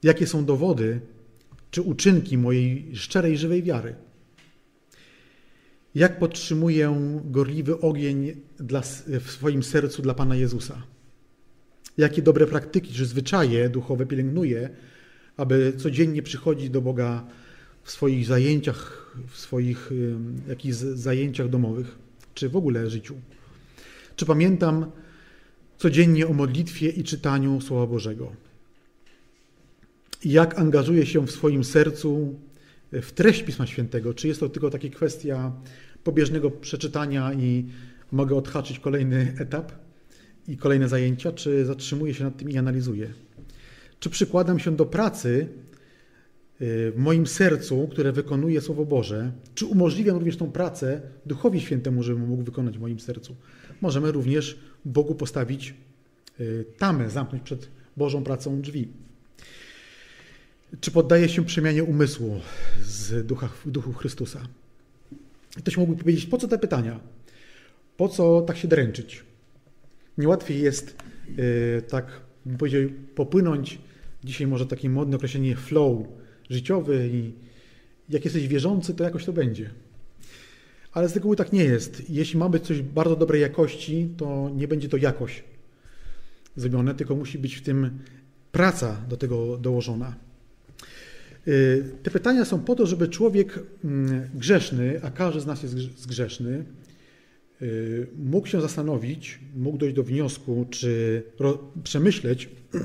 [0.02, 1.00] Jakie są dowody
[1.70, 3.94] czy uczynki mojej szczerej, żywej wiary?
[5.94, 8.80] Jak podtrzymuję gorliwy ogień dla,
[9.20, 10.82] w swoim sercu dla Pana Jezusa?
[11.98, 14.70] Jakie dobre praktyki czy zwyczaje duchowe pielęgnuję,
[15.36, 17.26] aby codziennie przychodzić do Boga
[17.82, 19.90] w swoich zajęciach, w swoich
[20.48, 21.98] jakichś zajęciach domowych,
[22.34, 23.14] czy w ogóle życiu.
[24.16, 24.86] Czy pamiętam
[25.78, 28.32] codziennie o modlitwie i czytaniu Słowa Bożego?
[30.24, 32.34] Jak angażuję się w swoim sercu
[32.92, 34.14] w treść Pisma Świętego?
[34.14, 35.52] Czy jest to tylko taka kwestia
[36.04, 37.64] pobieżnego przeczytania i
[38.12, 39.72] mogę odhaczyć kolejny etap
[40.48, 43.10] i kolejne zajęcia, czy zatrzymuję się nad tym i analizuję?
[44.00, 45.48] Czy przykładam się do pracy
[46.64, 52.20] w moim sercu, które wykonuje Słowo Boże, czy umożliwiam również tą pracę Duchowi Świętemu, żeby
[52.20, 53.36] mógł wykonać w moim sercu.
[53.80, 55.74] Możemy również Bogu postawić
[56.40, 58.88] y, tamę, zamknąć przed Bożą pracą drzwi.
[60.80, 62.40] Czy poddaje się przemianie umysłu
[62.82, 64.40] z ducha, duchu Chrystusa?
[65.56, 67.00] Ktoś mógłby powiedzieć, po co te pytania?
[67.96, 69.24] Po co tak się dręczyć?
[70.18, 70.96] Niełatwiej jest
[71.36, 72.82] yy, tak, bym powiedział,
[73.14, 73.78] popłynąć,
[74.24, 76.06] dzisiaj może takie modne określenie flow,
[76.52, 77.32] życiowy i
[78.08, 79.70] jak jesteś wierzący, to jakoś to będzie.
[80.92, 82.10] Ale z reguły tak nie jest.
[82.10, 85.44] Jeśli ma być coś bardzo dobrej jakości, to nie będzie to jakoś
[86.56, 87.98] zrobione, tylko musi być w tym
[88.52, 90.14] praca do tego dołożona.
[91.48, 96.06] Y, te pytania są po to, żeby człowiek mm, grzeszny, a każdy z nas jest
[96.06, 96.64] grzeszny,
[97.62, 101.22] y, mógł się zastanowić, mógł dojść do wniosku, czy
[101.84, 102.48] przemyśleć,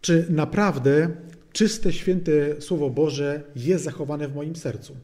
[0.00, 1.10] czy naprawdę
[1.52, 4.96] czyste, święte Słowo Boże jest zachowane w moim sercu.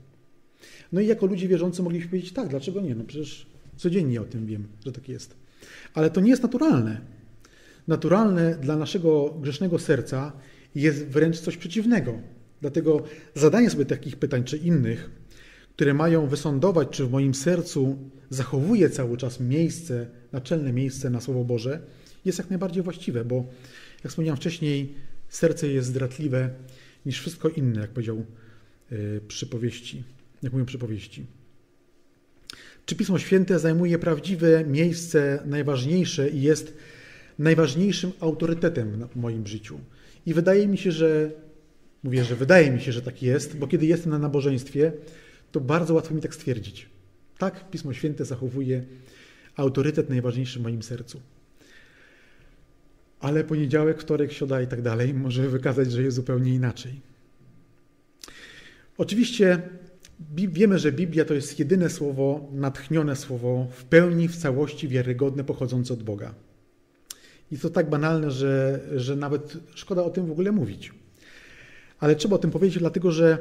[0.92, 2.94] No i jako ludzie wierzący mogliśmy powiedzieć, tak, dlaczego nie?
[2.94, 5.36] No przecież codziennie o tym wiem, że tak jest.
[5.94, 7.00] Ale to nie jest naturalne.
[7.88, 10.32] Naturalne dla naszego grzesznego serca
[10.74, 12.18] jest wręcz coś przeciwnego.
[12.60, 13.02] Dlatego
[13.34, 15.10] zadanie sobie takich pytań czy innych,
[15.72, 17.98] które mają wysądować, czy w moim sercu
[18.30, 21.80] zachowuje cały czas miejsce, naczelne miejsce na Słowo Boże,
[22.24, 23.44] jest jak najbardziej właściwe, bo
[24.04, 24.94] jak wspomniałem wcześniej,
[25.28, 26.50] Serce jest zdradliwe
[27.06, 28.24] niż wszystko inne, jak powiedział
[28.92, 30.02] y, przypowieści,
[30.42, 31.26] jak mówią przypowieści.
[32.86, 36.76] Czy Pismo Święte zajmuje prawdziwe miejsce najważniejsze i jest
[37.38, 39.80] najważniejszym autorytetem w moim życiu?
[40.26, 41.30] I wydaje mi się, że
[42.02, 44.92] mówię, że wydaje mi się, że tak jest, bo kiedy jestem na nabożeństwie,
[45.52, 46.88] to bardzo łatwo mi tak stwierdzić.
[47.38, 48.84] Tak, Pismo Święte zachowuje
[49.56, 51.20] autorytet najważniejszy w moim sercu
[53.20, 57.00] ale poniedziałek, wtorek, środa i tak dalej może wykazać, że jest zupełnie inaczej.
[58.98, 59.62] Oczywiście
[60.30, 65.94] wiemy, że Biblia to jest jedyne słowo, natchnione słowo, w pełni, w całości wiarygodne, pochodzące
[65.94, 66.34] od Boga.
[67.50, 70.92] I to tak banalne, że, że nawet szkoda o tym w ogóle mówić.
[72.00, 73.38] Ale trzeba o tym powiedzieć, dlatego że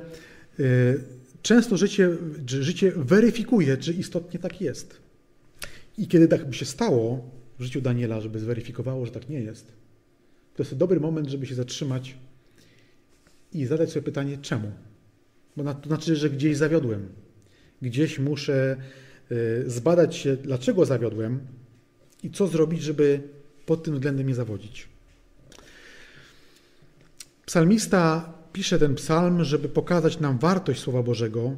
[0.59, 1.03] y,
[1.41, 2.09] często życie,
[2.47, 5.01] życie weryfikuje, czy istotnie tak jest.
[5.97, 7.29] I kiedy tak by się stało
[7.59, 9.71] w życiu Daniela, żeby zweryfikowało, że tak nie jest,
[10.55, 12.15] to jest dobry moment, żeby się zatrzymać
[13.53, 14.71] i zadać sobie pytanie, czemu?
[15.57, 17.09] Bo to znaczy, że gdzieś zawiodłem.
[17.81, 18.77] Gdzieś muszę
[19.31, 21.39] y, zbadać się, dlaczego zawiodłem
[22.23, 23.21] i co zrobić, żeby
[23.65, 24.87] pod tym względem nie zawodzić.
[27.45, 31.57] Psalmista pisze ten psalm, żeby pokazać nam wartość Słowa Bożego,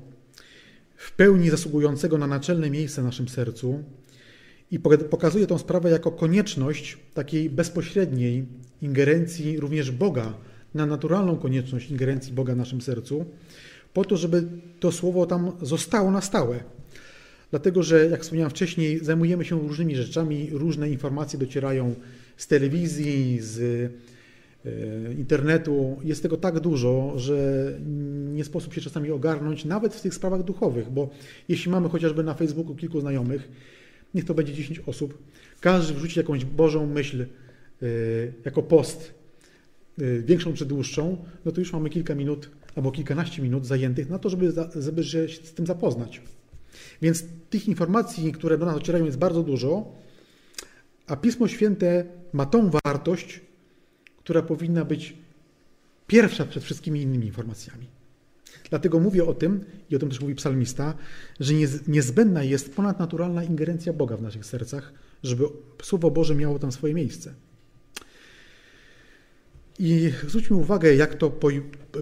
[0.98, 3.84] w pełni zasługującego na naczelne miejsce w naszym sercu
[4.72, 8.46] i pokazuje tę sprawę jako konieczność takiej bezpośredniej
[8.82, 10.34] ingerencji również Boga,
[10.74, 13.26] na naturalną konieczność ingerencji Boga w naszym sercu,
[13.94, 14.44] po to, żeby
[14.80, 16.60] to słowo tam zostało na stałe.
[17.50, 21.96] Dlatego, że jak wspomniałem wcześniej, zajmujemy się różnymi rzeczami, różne informacje docierają
[22.38, 23.60] z telewizji, z
[24.66, 25.98] e, internetu.
[26.04, 27.38] Jest tego tak dużo, że
[28.34, 31.10] nie sposób się czasami ogarnąć, nawet w tych sprawach duchowych, bo
[31.50, 33.50] jeśli mamy chociażby na Facebooku kilku znajomych,
[34.14, 35.18] niech to będzie 10 osób,
[35.62, 37.28] każdy wrzuci jakąś Bożą myśl e,
[38.46, 39.14] jako post,
[40.00, 44.20] e, większą czy dłuższą, no to już mamy kilka minut albo kilkanaście minut zajętych na
[44.20, 46.22] to, żeby, żeby się z tym zapoznać.
[47.02, 49.96] Więc tych informacji, które do nas docierają, jest bardzo dużo,
[51.08, 53.42] a Pismo Święte ma tą wartość,
[54.18, 55.14] która powinna być
[56.08, 57.97] pierwsza przed wszystkimi innymi informacjami.
[58.70, 60.94] Dlatego mówię o tym, i o tym też mówi psalmista,
[61.40, 61.54] że
[61.88, 64.94] niezbędna jest ponadnaturalna ingerencja Boga w naszych sercach,
[65.24, 65.44] żeby
[65.84, 67.34] Słowo Boże miało tam swoje miejsce.
[69.80, 71.32] I zwróćmy uwagę, jak to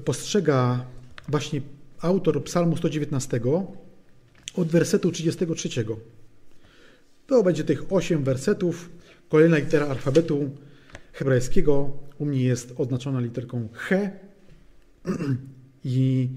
[0.05, 0.85] postrzega
[1.29, 1.61] właśnie
[1.99, 3.39] autor Psalmu 119
[4.55, 5.69] od wersetu 33.
[7.27, 8.89] To będzie tych osiem wersetów.
[9.29, 10.49] Kolejna litera alfabetu
[11.13, 14.11] hebrajskiego u mnie jest oznaczona literką He
[15.85, 16.29] i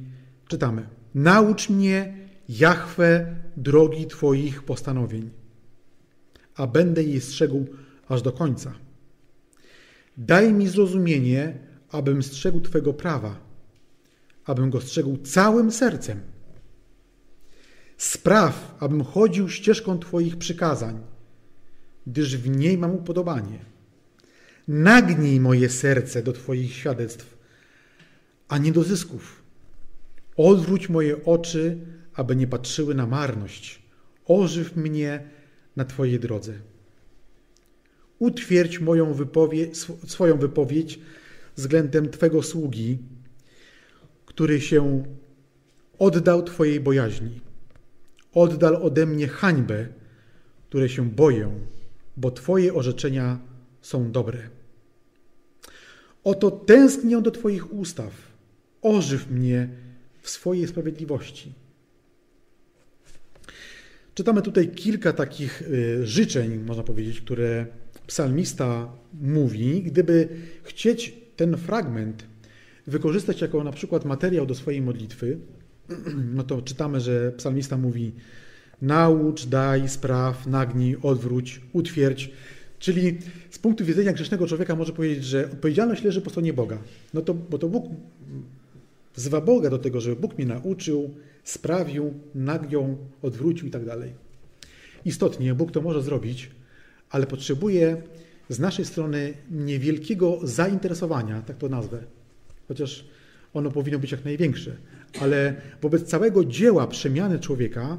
[0.48, 0.88] czytamy.
[1.14, 2.14] Naucz mnie,
[2.48, 5.30] Jahwe, drogi Twoich postanowień,
[6.56, 7.66] a będę jej strzegł
[8.08, 8.74] aż do końca.
[10.16, 11.58] Daj mi zrozumienie,
[11.90, 13.40] abym strzegł Twego prawa,
[14.44, 16.20] abym go strzegł całym sercem.
[17.96, 21.00] Spraw, abym chodził ścieżką Twoich przykazań,
[22.06, 23.58] gdyż w niej mam upodobanie.
[24.68, 27.37] Nagnij moje serce do Twoich świadectw,
[28.48, 29.42] a nie do zysków.
[30.36, 31.78] Odwróć moje oczy,
[32.14, 33.82] aby nie patrzyły na marność.
[34.26, 35.28] Ożyw mnie
[35.76, 36.54] na Twojej drodze.
[38.18, 41.00] Utwierdź moją wypowiedź, swoją wypowiedź
[41.56, 42.98] względem Twego sługi,
[44.26, 45.04] który się
[45.98, 47.40] oddał Twojej bojaźni.
[48.34, 49.86] Oddal ode mnie hańbę,
[50.68, 51.50] które się boję,
[52.16, 53.38] bo Twoje orzeczenia
[53.82, 54.38] są dobre.
[56.24, 58.27] Oto tęsknię do Twoich ustaw.
[58.82, 59.68] Ożyw mnie
[60.22, 61.52] w swojej sprawiedliwości.
[64.14, 67.66] Czytamy tutaj kilka takich y, życzeń, można powiedzieć, które
[68.06, 70.28] psalmista mówi, gdyby
[70.62, 72.24] chcieć ten fragment
[72.86, 75.38] wykorzystać jako na przykład materiał do swojej modlitwy,
[76.36, 78.12] no to czytamy, że psalmista mówi
[78.82, 82.30] naucz, daj, spraw, nagnij, odwróć, utwierdź.
[82.78, 83.18] Czyli
[83.50, 86.78] z punktu widzenia grzesznego człowieka może powiedzieć, że odpowiedzialność leży po stronie Boga.
[87.14, 87.84] No to, bo to Bóg
[89.18, 94.12] wzywa Boga do tego, żeby Bóg mnie nauczył, sprawił, nagiął, odwrócił i tak dalej.
[95.04, 96.50] Istotnie Bóg to może zrobić,
[97.10, 98.02] ale potrzebuje
[98.48, 101.98] z naszej strony niewielkiego zainteresowania, tak to nazwę,
[102.68, 103.04] chociaż
[103.54, 104.76] ono powinno być jak największe,
[105.20, 107.98] ale wobec całego dzieła przemiany człowieka,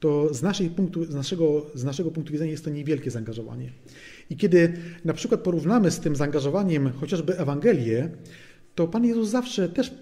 [0.00, 3.72] to z, naszej punktu, z, naszego, z naszego punktu widzenia jest to niewielkie zaangażowanie.
[4.30, 4.72] I kiedy
[5.04, 8.08] na przykład porównamy z tym zaangażowaniem chociażby Ewangelię,
[8.74, 9.94] to Pan Jezus zawsze też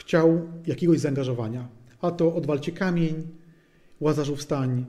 [0.00, 1.68] chciał jakiegoś zaangażowania.
[2.00, 3.14] A to odwalcie kamień,
[4.00, 4.86] Łazarzu wstań,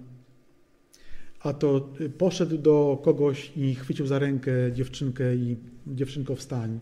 [1.40, 5.58] a to y, poszedł do kogoś i chwycił za rękę dziewczynkę i
[5.88, 6.80] dziewczynko wstań.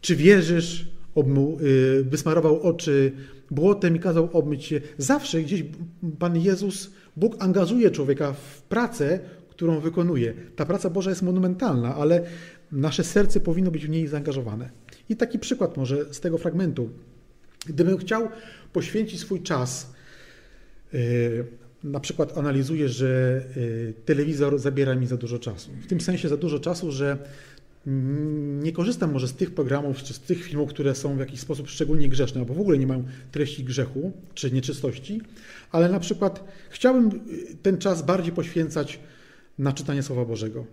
[0.00, 0.88] Czy wierzysz?
[1.14, 3.12] Obmu, y, wysmarował oczy
[3.50, 4.80] błotem i kazał obmyć się.
[4.98, 5.64] Zawsze gdzieś
[6.18, 9.20] Pan Jezus, Bóg angażuje człowieka w pracę,
[9.50, 10.34] którą wykonuje.
[10.56, 12.22] Ta praca Boża jest monumentalna, ale
[12.72, 14.70] nasze serce powinno być w niej zaangażowane.
[15.08, 16.90] I taki przykład może z tego fragmentu.
[17.68, 18.28] Gdybym chciał
[18.72, 19.92] poświęcić swój czas
[20.94, 21.44] y,
[21.84, 25.70] na przykład analizuję, że y, telewizor zabiera mi za dużo czasu.
[25.82, 27.18] W tym sensie za dużo czasu, że
[28.62, 31.68] nie korzystam może z tych programów czy z tych filmów, które są w jakiś sposób
[31.68, 35.20] szczególnie grzeszne, albo w ogóle nie mają treści grzechu czy nieczystości,
[35.72, 37.20] ale na przykład chciałbym
[37.62, 39.00] ten czas bardziej poświęcać
[39.58, 40.66] na czytanie Słowa Bożego.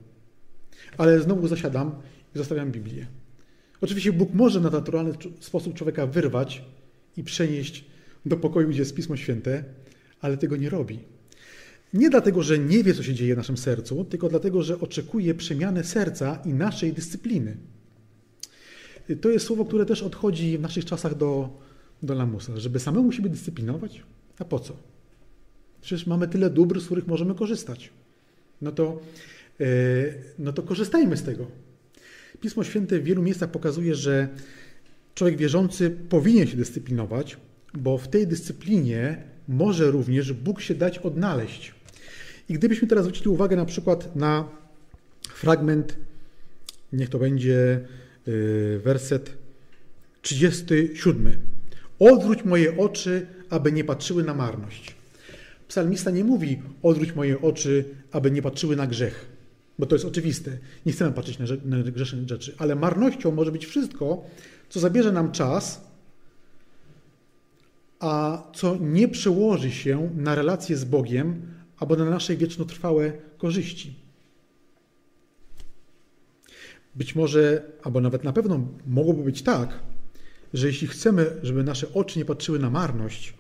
[0.98, 1.96] Ale znowu zasiadam
[2.36, 3.08] i zostawiam Biblię.
[3.82, 6.64] Oczywiście Bóg może na naturalny sposób człowieka wyrwać
[7.18, 7.86] i przenieść
[8.26, 9.64] do pokoju, gdzie jest Pismo Święte,
[10.22, 11.00] ale tego nie robi.
[11.94, 15.36] Nie dlatego, że nie wie, co się dzieje w naszym sercu, tylko dlatego, że oczekuje
[15.36, 17.58] przemiany serca i naszej dyscypliny.
[19.22, 21.60] To jest słowo, które też odchodzi w naszych czasach do,
[22.04, 24.04] do lamusa, żeby samemu siebie dyscyplinować.
[24.40, 24.78] A po co?
[25.82, 27.90] Przecież mamy tyle dóbr, z których możemy korzystać.
[28.62, 29.02] No to,
[29.60, 29.66] e,
[30.40, 31.48] no to korzystajmy z tego.
[32.42, 34.28] Pismo Święte w wielu miejscach pokazuje, że
[35.16, 37.38] człowiek wierzący powinien się dyscyplinować,
[37.74, 41.74] bo w tej dyscyplinie może również Bóg się dać odnaleźć.
[42.50, 44.50] I gdybyśmy teraz zwrócili uwagę na przykład na
[45.30, 45.98] fragment,
[46.94, 47.80] niech to będzie
[48.28, 49.38] y, werset
[50.22, 51.38] 37.
[52.00, 54.96] Odwróć moje oczy, aby nie patrzyły na marność.
[55.68, 59.26] Psalmista nie mówi odwróć moje oczy, aby nie patrzyły na grzech,
[59.80, 60.58] bo to jest oczywiste.
[60.86, 64.26] Nie chcemy patrzeć na, na grzeszne rzeczy, ale marnością może być wszystko,
[64.70, 65.82] co zabierze nam czas,
[68.00, 71.42] a co nie przełoży się na relacje z Bogiem
[71.78, 73.96] albo na nasze wiecznotrwałe korzyści.
[76.96, 79.80] Być może, albo nawet na pewno mogłoby być tak,
[80.54, 83.34] że jeśli chcemy, żeby nasze oczy nie patrzyły na marność,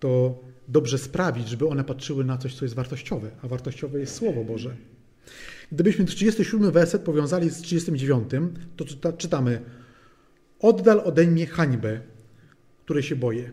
[0.00, 0.38] to
[0.68, 4.76] dobrze sprawić, żeby one patrzyły na coś, co jest wartościowe, a wartościowe jest Słowo Boże.
[5.72, 8.30] Gdybyśmy 37 werset powiązali z 39,
[8.76, 9.62] to czytamy:
[10.62, 12.00] Oddal ode mnie hańbę,
[12.84, 13.52] której się boję.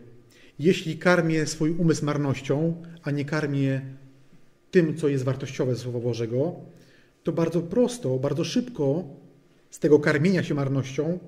[0.58, 3.80] Jeśli karmię swój umysł marnością, a nie karmię
[4.70, 6.54] tym, co jest wartościowe ze Słowa Bożego,
[7.22, 9.04] to bardzo prosto, bardzo szybko
[9.70, 11.18] z tego karmienia się marnością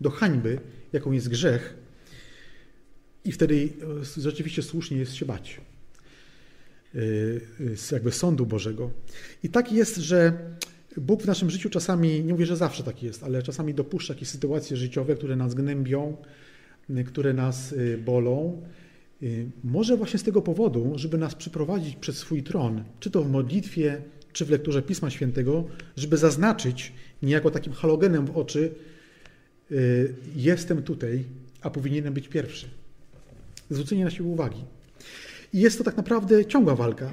[0.00, 0.60] do hańby,
[0.92, 1.80] jaką jest grzech,
[3.24, 3.68] i wtedy
[4.18, 5.60] e, rzeczywiście słusznie jest się bać
[6.94, 6.98] e,
[7.76, 8.90] z jakby sądu Bożego.
[9.42, 10.32] I tak jest, że
[10.96, 14.28] Bóg w naszym życiu czasami, nie mówię, że zawsze tak jest, ale czasami dopuszcza jakieś
[14.28, 16.16] sytuacje życiowe, które nas gnębią,
[17.06, 18.62] które nas e, bolą,
[19.22, 23.30] Y, może właśnie z tego powodu, żeby nas przyprowadzić przed swój tron, czy to w
[23.30, 25.64] modlitwie, czy w lekturze Pisma Świętego,
[25.96, 28.74] żeby zaznaczyć niejako takim halogenem w oczy,
[29.72, 31.24] y, jestem tutaj,
[31.60, 32.66] a powinienem być pierwszy.
[33.70, 34.64] Zwrócenie na siebie uwagi.
[35.52, 37.12] I jest to tak naprawdę ciągła walka.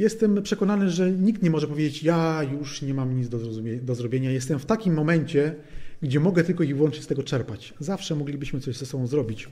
[0.00, 3.38] Jestem przekonany, że nikt nie może powiedzieć, ja już nie mam nic do,
[3.82, 4.30] do zrobienia.
[4.30, 5.54] Jestem w takim momencie,
[6.02, 7.74] gdzie mogę tylko i wyłącznie z tego czerpać.
[7.80, 9.48] Zawsze moglibyśmy coś ze sobą zrobić.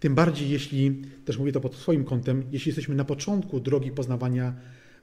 [0.00, 4.54] Tym bardziej, jeśli, też mówię to pod swoim kątem, jeśli jesteśmy na początku drogi poznawania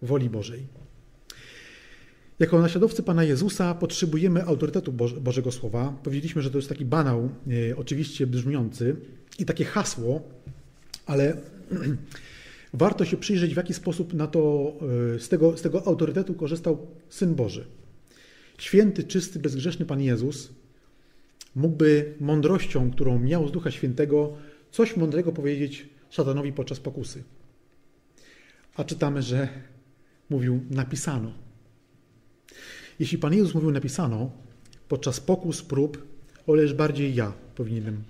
[0.02, 0.68] woli Bożej.
[2.40, 6.00] Jako naśladowcy Pana Jezusa potrzebujemy autorytetu Bożego Słowa.
[6.04, 7.30] Powiedzieliśmy, że to jest taki banał,
[7.70, 8.96] e, oczywiście brzmiący
[9.40, 10.22] i takie hasło,
[11.06, 11.38] ale
[12.74, 14.74] warto się przyjrzeć, w jaki sposób na to,
[15.16, 17.66] e, z, tego, z tego autorytetu korzystał Syn Boży.
[18.58, 20.50] Święty, czysty, bezgrzeszny Pan Jezus
[21.56, 24.34] mógłby mądrością, którą miał z Ducha Świętego,
[24.72, 27.24] coś mądrego powiedzieć szatanowi podczas pokusy.
[28.76, 29.50] A czytamy, że
[30.30, 31.32] mówił napisano.
[33.00, 34.32] Jeśli Pan Jezus mówił napisano,
[34.88, 36.08] podczas pokus, prób,
[36.48, 38.04] oleż bardziej ja powinienem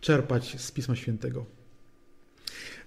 [0.00, 1.61] czerpać z Pisma Świętego.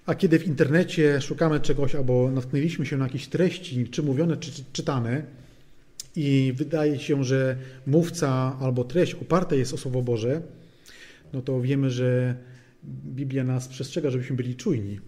[0.06, 4.51] A kiedy w internecie szukamy czegoś albo natknęliśmy się na jakieś treści, czy mówione, czy
[4.74, 5.24] czytane,
[6.16, 10.41] i wydaje się, że mówca albo treść oparta jest o Słowo Boże,
[11.34, 12.36] no to wiemy, że
[13.06, 14.99] Biblia nas przestrzega, żebyśmy byli czujni.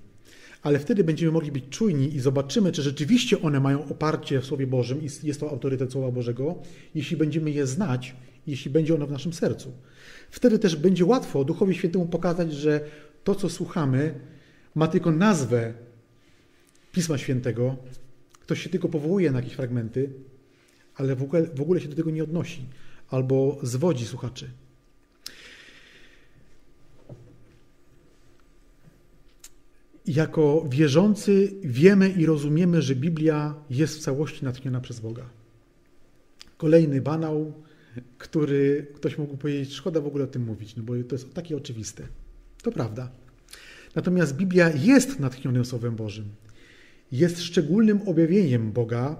[0.63, 4.67] Ale wtedy będziemy mogli być czujni i zobaczymy, czy rzeczywiście one mają oparcie w Słowie
[4.67, 6.55] Bożym i jest to autorytet Słowa Bożego,
[6.95, 8.15] jeśli będziemy je znać,
[8.47, 9.71] jeśli będzie ono w naszym sercu.
[10.31, 12.81] Wtedy też będzie łatwo Duchowi Świętemu pokazać, że
[13.23, 14.13] to, co słuchamy,
[14.77, 15.73] ma tylko nazwę
[16.91, 17.75] Pisma Świętego.
[18.31, 20.09] Ktoś się tylko powołuje na jakieś fragmenty,
[20.95, 22.65] ale w ogóle, w ogóle się do tego nie odnosi
[23.09, 24.49] albo zwodzi słuchaczy.
[30.07, 35.29] jako wierzący wiemy i rozumiemy, że Biblia jest w całości natchniona przez Boga.
[36.57, 37.53] Kolejny banał,
[38.17, 41.57] który ktoś mógł powiedzieć, szkoda w ogóle o tym mówić, no bo to jest takie
[41.57, 42.07] oczywiste.
[42.63, 43.11] To prawda.
[43.97, 46.25] Natomiast Biblia jest natchnionym Słowem Bożym.
[47.11, 49.15] Jest szczególnym objawieniem Boga,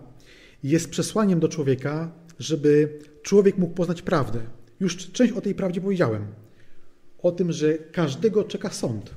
[0.63, 4.39] jest przesłaniem do człowieka, żeby człowiek mógł poznać prawdę.
[4.80, 6.25] Już część o tej prawdzie powiedziałem.
[7.19, 9.15] O tym, że każdego czeka sąd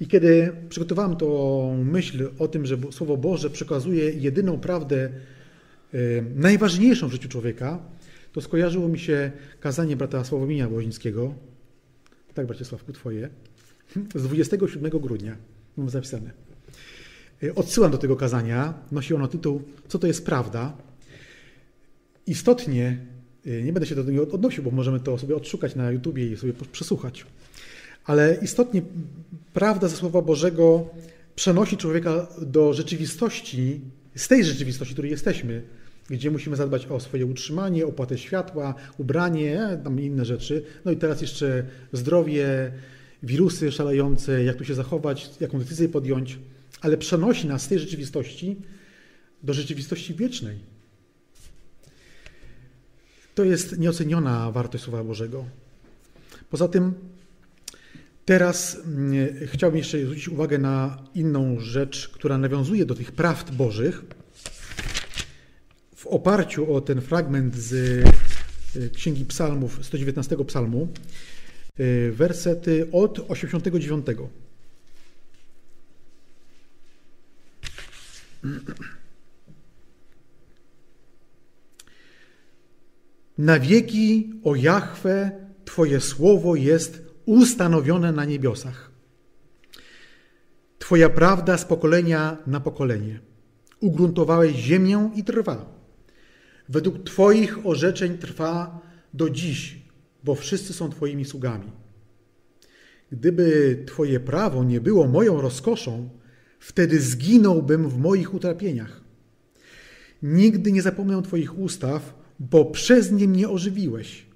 [0.00, 5.10] i kiedy przygotowałem tą myśl o tym, że Słowo Boże przekazuje jedyną prawdę,
[5.94, 5.98] e,
[6.36, 7.78] najważniejszą w życiu człowieka,
[8.32, 11.34] to skojarzyło mi się kazanie brata Sławominia Łozińskiego,
[12.34, 13.28] tak bracie Sławku, twoje,
[14.14, 15.36] z 27 grudnia,
[15.76, 16.30] mam zapisane.
[17.42, 20.76] Y, odsyłam do tego kazania, nosi ono tytuł Co to jest prawda?
[22.26, 22.98] Istotnie,
[23.46, 26.36] y, nie będę się do tego odnosił, bo możemy to sobie odszukać na YouTubie i
[26.36, 27.26] sobie przesłuchać,
[28.04, 28.82] ale istotnie
[29.52, 30.90] prawda ze Słowa Bożego
[31.34, 33.80] przenosi człowieka do rzeczywistości,
[34.14, 35.62] z tej rzeczywistości, w której jesteśmy,
[36.10, 40.64] gdzie musimy zadbać o swoje utrzymanie, opłatę światła, ubranie, tam inne rzeczy.
[40.84, 42.72] No i teraz jeszcze zdrowie,
[43.22, 46.38] wirusy szalejące, jak tu się zachować, jaką decyzję podjąć,
[46.80, 48.56] ale przenosi nas z tej rzeczywistości
[49.42, 50.58] do rzeczywistości wiecznej.
[53.34, 55.44] To jest nieoceniona wartość Słowa Bożego.
[56.50, 56.94] Poza tym
[58.24, 59.12] Teraz mm,
[59.46, 64.02] chciałbym jeszcze zwrócić uwagę na inną rzecz, która nawiązuje do tych prawd Bożych.
[65.96, 67.72] W oparciu o ten fragment z
[68.76, 70.88] y, Księgi Psalmów, 119 Psalmu,
[72.12, 74.06] wersety od 89.
[83.38, 85.30] Na wieki, o Jahwe,
[85.64, 88.90] Twoje słowo jest ustanowione na niebiosach.
[90.78, 93.20] Twoja prawda z pokolenia na pokolenie.
[93.80, 95.66] Ugruntowałeś ziemię i trwa.
[96.68, 98.80] Według Twoich orzeczeń trwa
[99.14, 99.81] do dziś,
[100.24, 101.72] bo wszyscy są Twoimi sługami.
[103.12, 106.08] Gdyby Twoje prawo nie było moją rozkoszą,
[106.60, 109.00] wtedy zginąłbym w moich utrapieniach.
[110.22, 114.26] Nigdy nie zapomnę Twoich ustaw, bo przez nie mnie ożywiłeś.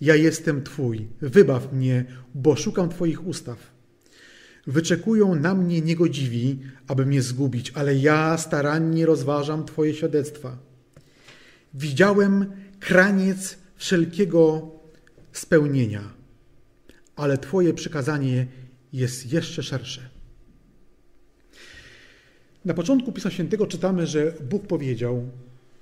[0.00, 2.04] Ja jestem Twój, wybaw mnie,
[2.34, 3.74] bo szukam Twoich ustaw.
[4.66, 10.58] Wyczekują na mnie niegodziwi, aby mnie zgubić, ale ja starannie rozważam Twoje świadectwa.
[11.74, 14.70] Widziałem kraniec wszelkiego
[15.32, 16.14] spełnienia,
[17.16, 18.46] ale Twoje przykazanie
[18.92, 20.00] jest jeszcze szersze.
[22.64, 25.28] Na początku Pisma Świętego czytamy, że Bóg powiedział: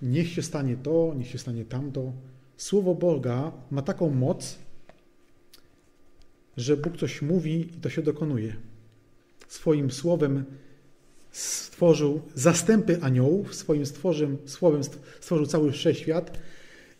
[0.03, 2.12] Niech się stanie to, niech się stanie tamto.
[2.57, 4.59] Słowo Boga ma taką moc,
[6.57, 8.57] że Bóg coś mówi i to się dokonuje.
[9.49, 10.45] Swoim słowem
[11.30, 14.84] stworzył zastępy aniołów, swoim stworzym, słowem
[15.20, 16.38] stworzył cały wszechświat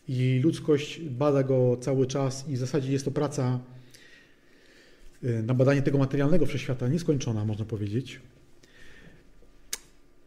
[0.09, 3.61] i ludzkość bada go cały czas i w zasadzie jest to praca
[5.25, 8.21] y, na badanie tego materialnego wszechświata nieskończona, można powiedzieć.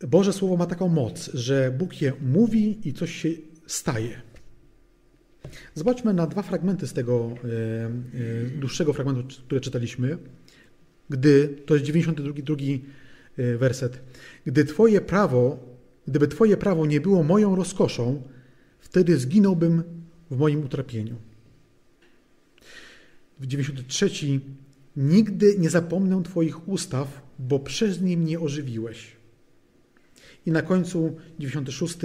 [0.07, 3.29] Boże Słowo ma taką moc, że Bóg je mówi i coś się
[3.67, 4.21] staje.
[5.73, 10.17] Zobaczmy na dwa fragmenty z tego e, e, dłuższego fragmentu, które czytaliśmy.
[11.09, 12.85] Gdy, to jest 92 drugi
[13.37, 13.99] e, werset.
[14.45, 15.59] Gdy Twoje prawo,
[16.07, 18.23] gdyby Twoje prawo nie było moją rozkoszą,
[18.85, 19.83] wtedy zginąłbym
[20.31, 21.15] w moim utrapieniu.
[23.39, 24.09] W 93
[24.97, 29.11] Nigdy nie zapomnę Twoich ustaw, bo przez nie mnie ożywiłeś.
[30.45, 31.97] I na końcu 96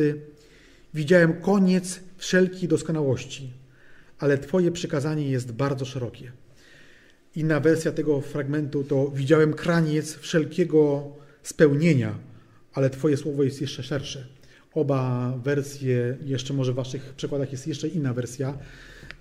[0.94, 3.52] Widziałem koniec wszelkiej doskonałości,
[4.18, 6.32] ale Twoje przykazanie jest bardzo szerokie.
[7.36, 11.08] Inna wersja tego fragmentu to widziałem kraniec wszelkiego
[11.42, 12.18] spełnienia,
[12.72, 14.26] ale Twoje słowo jest jeszcze szersze.
[14.74, 18.58] Oba wersje, jeszcze może w Waszych przekładach jest jeszcze inna wersja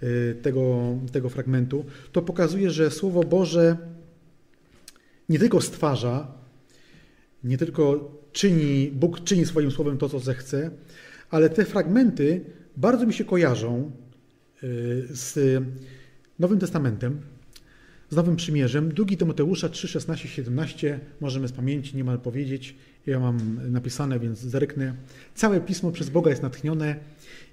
[0.04, 1.86] y, tego, tego fragmentu.
[2.12, 3.78] To pokazuje, że Słowo Boże
[5.30, 6.32] nie tylko stwarza,
[7.44, 10.72] nie tylko czyni, Bóg czyni swoim słowem to, co zechce,
[11.30, 12.42] ale te fragmenty
[12.78, 13.92] bardzo mi się kojarzą
[14.64, 15.64] y, z
[16.40, 17.22] Nowym Testamentem,
[18.10, 18.94] z Nowym Przymierzem.
[18.94, 22.76] Drugi Tymoteusza 3, 16, 17 możemy z pamięci niemal powiedzieć.
[23.08, 24.94] Ja mam napisane, więc zerknę.
[25.36, 26.96] Całe Pismo przez Boga jest natchnione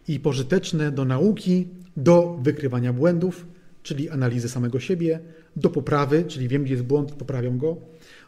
[0.08, 3.46] i pożyteczne do nauki, do wykrywania błędów,
[3.82, 5.20] czyli analizy samego siebie,
[5.56, 7.76] do poprawy, czyli wiem, gdzie jest błąd, poprawiam go,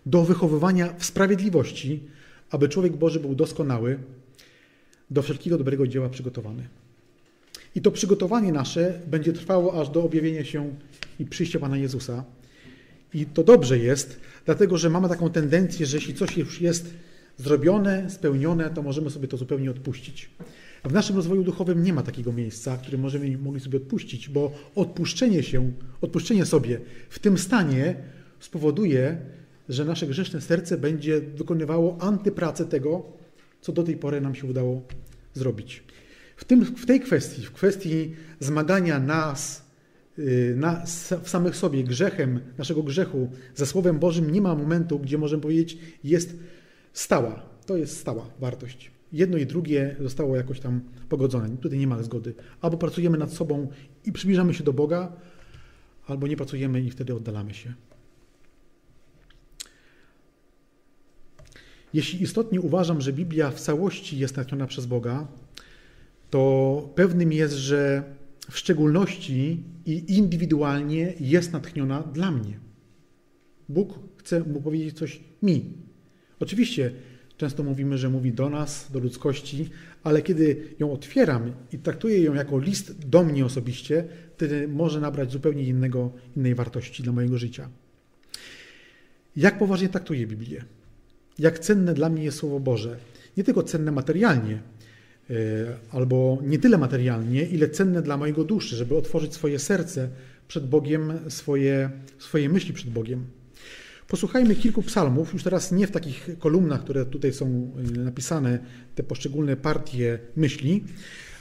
[0.07, 2.03] do wychowywania w sprawiedliwości,
[2.51, 3.99] aby człowiek Boży był doskonały,
[5.11, 6.69] do wszelkiego dobrego dzieła przygotowany.
[7.75, 10.75] I to przygotowanie nasze będzie trwało aż do objawienia się
[11.21, 12.25] i przyjścia Pana Jezusa.
[13.15, 16.95] I to dobrze jest, dlatego że mamy taką tendencję, że jeśli coś już jest
[17.37, 20.31] zrobione, spełnione, to możemy sobie to zupełnie odpuścić.
[20.85, 25.43] W naszym rozwoju duchowym nie ma takiego miejsca, które możemy mogli sobie odpuścić, bo odpuszczenie
[25.43, 27.95] się, odpuszczenie sobie w tym stanie
[28.41, 29.19] spowoduje,
[29.69, 33.03] że nasze grzeszne serce będzie wykonywało antypracę tego,
[33.61, 34.83] co do tej pory nam się udało
[35.35, 35.83] zrobić.
[36.37, 39.68] W, tym, w tej kwestii, w kwestii zmagania nas
[40.57, 40.85] na,
[41.23, 45.79] w samych sobie grzechem, naszego grzechu ze Słowem Bożym, nie ma momentu, gdzie możemy powiedzieć,
[46.05, 46.37] jest
[46.93, 47.43] stała.
[47.67, 48.91] To jest stała wartość.
[49.13, 51.57] Jedno i drugie zostało jakoś tam pogodzone.
[51.57, 52.35] Tutaj nie ma zgody.
[52.61, 53.69] Albo pracujemy nad sobą
[54.05, 55.13] i przybliżamy się do Boga,
[56.07, 57.75] albo nie pracujemy i wtedy oddalamy się.
[61.95, 65.27] Jeśli istotnie uważam, że Biblia w całości jest natchniona przez Boga,
[66.31, 68.05] to pewnym jest, że
[68.51, 72.59] w szczególności i indywidualnie jest natchniona dla mnie.
[73.69, 75.73] Bóg chce mu powiedzieć coś mi.
[76.41, 76.93] Oczywiście
[77.37, 79.71] często mówimy, że mówi do nas, do ludzkości,
[80.05, 84.05] ale kiedy ją otwieram i traktuję ją jako list do mnie osobiście,
[84.37, 87.69] wtedy może nabrać zupełnie innego, innej wartości dla mojego życia.
[89.37, 90.65] Jak poważnie traktuję Biblię?
[91.39, 92.97] Jak cenne dla mnie jest Słowo Boże?
[93.37, 94.63] Nie tylko cenne materialnie,
[95.91, 100.09] albo nie tyle materialnie, ile cenne dla mojego duszy, żeby otworzyć swoje serce
[100.49, 103.27] przed Bogiem, swoje, swoje myśli przed Bogiem.
[104.09, 108.59] Posłuchajmy kilku psalmów, już teraz nie w takich kolumnach, które tutaj są y, napisane,
[108.95, 110.85] te poszczególne partie myśli,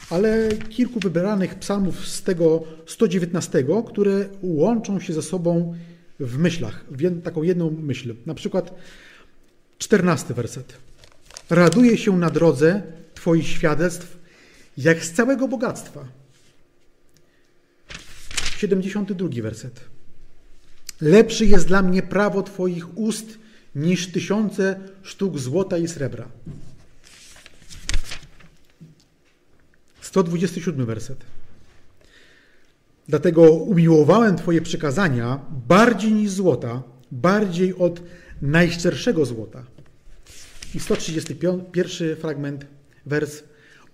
[0.10, 5.76] ale kilku wybranych psalmów z tego 119, które łączą się ze sobą
[6.20, 8.16] w myślach, w taką jedną myśl.
[8.26, 8.76] Na przykład
[9.78, 10.78] 14 werset.
[11.50, 12.82] Raduję się na drodze
[13.18, 14.18] Twoich świadectw,
[14.78, 16.08] jak z całego bogactwa.
[18.58, 19.80] 72 werset.
[21.02, 23.38] Lepszy jest dla mnie prawo Twoich ust
[23.76, 26.28] niż tysiące sztuk złota i srebra.
[30.02, 31.26] 127 werset.
[33.08, 38.02] Dlatego umiłowałem Twoje przykazania bardziej niż złota, bardziej od
[38.42, 39.64] najszczerszego złota.
[40.76, 42.66] I 131 fragment,
[43.08, 43.44] wers.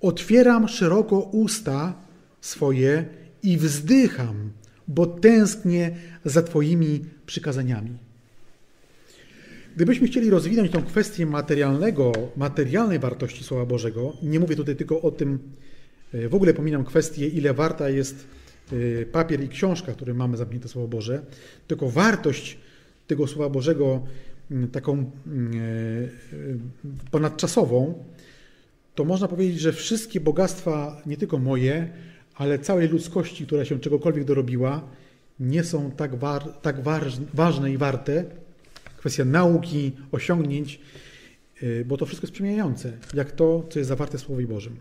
[0.01, 1.93] Otwieram szeroko usta
[2.41, 3.05] swoje
[3.43, 4.51] i wzdycham
[4.87, 5.95] bo tęsknię
[6.25, 7.97] za Twoimi przykazaniami.
[9.75, 15.11] Gdybyśmy chcieli rozwinąć tą kwestię materialnego, materialnej wartości Słowa Bożego, nie mówię tutaj tylko o
[15.11, 15.39] tym,
[16.13, 18.27] e, w ogóle pominam kwestię, ile warta jest
[19.01, 21.21] e, papier i książka, który mamy zamknięte Słowo Boże,
[21.67, 22.57] tylko wartość
[23.07, 24.03] tego Słowa Bożego,
[24.71, 25.05] taką e,
[27.11, 28.03] ponadczasową,
[28.95, 31.89] to można powiedzieć, że wszystkie bogactwa, nie tylko moje,
[32.35, 34.87] ale całej ludzkości, która się czegokolwiek dorobiła,
[35.39, 36.75] nie są tak, war, tak
[37.33, 38.25] ważne i warte.
[38.97, 40.79] Kwestia nauki, osiągnięć,
[41.63, 44.77] y, bo to wszystko jest przemieniające, jak to, co jest zawarte w Słowie Bożym.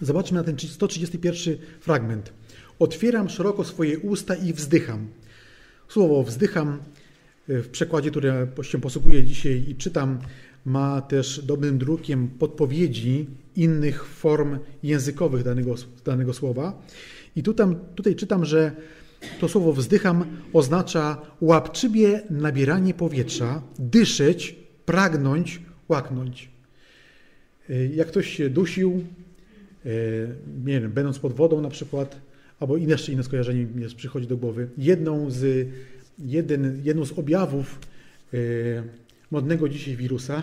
[0.00, 2.32] Zobaczmy na ten 131 fragment.
[2.78, 5.08] Otwieram szeroko swoje usta i wzdycham.
[5.88, 6.78] Słowo wzdycham
[7.48, 10.18] y, w przekładzie, które się posługuję dzisiaj i czytam,
[10.66, 16.82] ma też dobrym drukiem podpowiedzi innych form językowych danego, danego słowa.
[17.36, 18.72] I tutaj, tutaj czytam, że
[19.40, 24.56] to słowo wzdycham oznacza łapczywie nabieranie powietrza, dyszeć,
[24.86, 26.50] pragnąć, łaknąć.
[27.70, 29.04] E, jak ktoś się dusił,
[29.86, 29.90] e,
[30.64, 32.20] nie wiem, będąc pod wodą na przykład,
[32.60, 34.68] albo jeszcze inne skojarzenie mi przychodzi do głowy.
[34.78, 35.68] Jedną z,
[36.18, 37.78] jeden, jedną z objawów
[38.34, 38.36] e,
[39.36, 40.42] modnego dzisiaj wirusa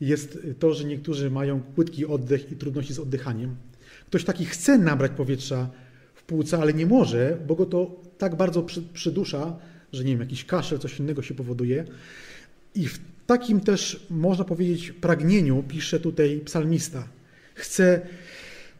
[0.00, 3.56] jest to, że niektórzy mają płytki oddech i trudności z oddychaniem.
[4.06, 5.70] Ktoś taki chce nabrać powietrza
[6.14, 9.56] w płuca, ale nie może, bo go to tak bardzo przydusza,
[9.92, 11.84] że nie wiem, jakiś kaszel, coś innego się powoduje.
[12.74, 17.08] I w takim też, można powiedzieć, pragnieniu pisze tutaj psalmista.
[17.54, 18.00] Chce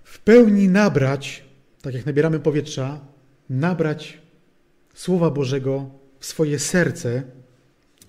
[0.05, 1.45] w pełni nabrać,
[1.83, 3.01] tak jak nabieramy powietrza,
[3.51, 4.19] nabrać
[4.95, 7.23] Słowa Bożego w swoje serce,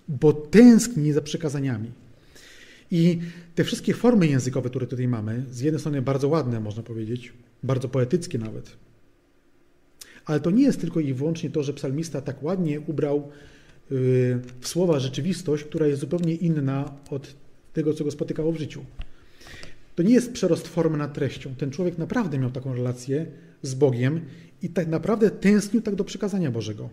[0.07, 1.91] bo tęskni za przykazaniami.
[2.91, 3.19] I
[3.55, 7.33] te wszystkie formy językowe, które tutaj mamy, z jednej strony bardzo ładne, można powiedzieć,
[7.63, 8.77] bardzo poetyckie nawet.
[10.25, 13.21] Ale to nie jest tylko i wyłącznie to, że psalmista tak ładnie ubrał y,
[14.59, 17.35] w słowa rzeczywistość, która jest zupełnie inna od
[17.73, 18.85] tego, co go spotykało w życiu.
[19.95, 21.55] To nie jest przerost formy nad treścią.
[21.55, 23.25] Ten człowiek naprawdę miał taką relację
[23.61, 24.21] z Bogiem
[24.61, 26.89] i tak naprawdę tęsknił tak do przykazania Bożego.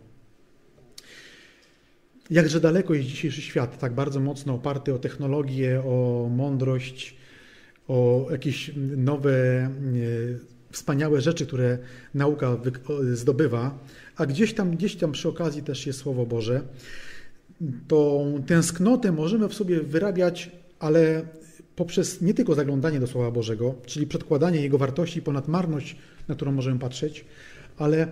[2.31, 7.17] Jakże daleko jest dzisiejszy świat, tak bardzo mocno oparty o technologię, o mądrość,
[7.89, 9.71] o jakieś nowe, e,
[10.71, 11.79] wspaniałe rzeczy, które
[12.15, 12.57] nauka
[13.13, 13.79] zdobywa,
[14.17, 16.63] a gdzieś tam, gdzieś tam przy okazji też jest Słowo Boże.
[17.89, 21.23] Tą tęsknotę możemy w sobie wyrabiać, ale
[21.77, 25.97] poprzez nie tylko zaglądanie do Słowa Bożego, czyli przedkładanie Jego wartości ponad marność,
[26.29, 27.25] na którą możemy patrzeć,
[27.77, 28.09] ale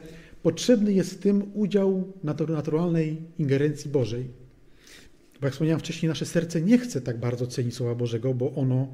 [0.47, 2.13] potrzebny jest w tym udział
[2.49, 4.29] naturalnej ingerencji Bożej.
[5.41, 8.89] Bo jak wspomniałem wcześniej, nasze serce nie chce tak bardzo cenić Słowa Bożego, bo ono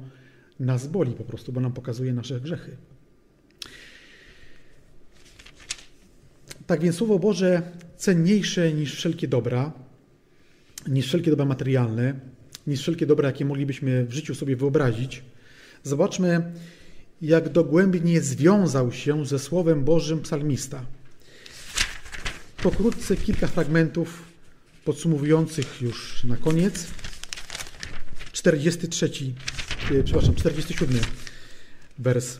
[0.59, 2.77] nas boli po prostu, bo nam pokazuje nasze grzechy.
[6.67, 7.61] Tak więc Słowo Boże
[7.97, 9.73] cenniejsze niż wszelkie dobra,
[10.87, 12.19] niż wszelkie dobra materialne,
[12.67, 15.23] niż wszelkie dobra, jakie moglibyśmy w życiu sobie wyobrazić.
[15.83, 16.51] Zobaczmy,
[17.21, 20.85] jak dogłębnie związał się ze Słowem Bożym psalmista.
[22.63, 24.23] Pokrótce kilka fragmentów
[24.85, 26.87] podsumowujących już na koniec.
[28.31, 29.09] 43,
[29.91, 31.01] e, przepraszam, 47
[31.99, 32.37] wers.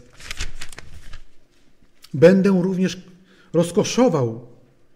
[2.14, 2.98] Będę również
[3.54, 4.48] rozkoszował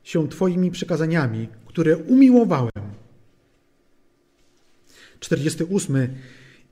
[0.04, 2.72] się Twoimi przykazaniami, które umiłowałem.
[5.20, 6.08] 48.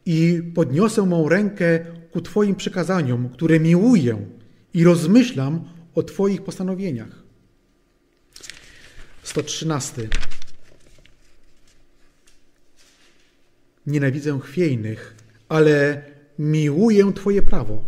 [0.06, 4.26] I podniosę mą rękę ku Twoim przykazaniom, które miłuję
[4.74, 5.64] i rozmyślam
[5.96, 7.25] o Twoich postanowieniach.
[9.26, 10.10] 113.
[13.88, 15.16] Nienawidzę chwiejnych,
[15.50, 16.04] ale
[16.40, 17.84] miłuję Twoje prawo.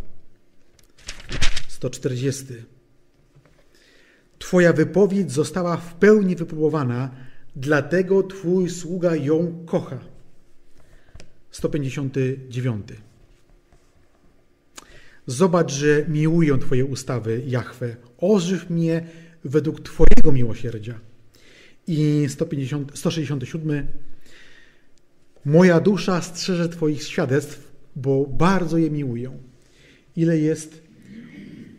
[1.68, 2.46] 140.
[4.40, 7.12] Twoja wypowiedź została w pełni wypróbowana,
[7.56, 10.00] dlatego Twój sługa ją kocha.
[11.52, 12.88] 159.
[15.28, 17.96] Zobacz, że miłuję Twoje ustawy, Jahwe.
[18.18, 19.08] Ożyw mnie
[19.44, 21.00] według Twojego miłosierdzia.
[21.88, 23.88] I 150, 167.
[25.46, 29.32] Moja dusza strzeże Twoich świadectw, bo bardzo je miłuję.
[30.16, 30.82] Ile jest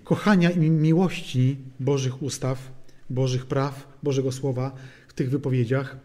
[0.05, 2.73] kochania i miłości Bożych ustaw,
[3.11, 4.75] Bożych praw, Bożego Słowa
[5.09, 5.97] w tych wypowiedziach.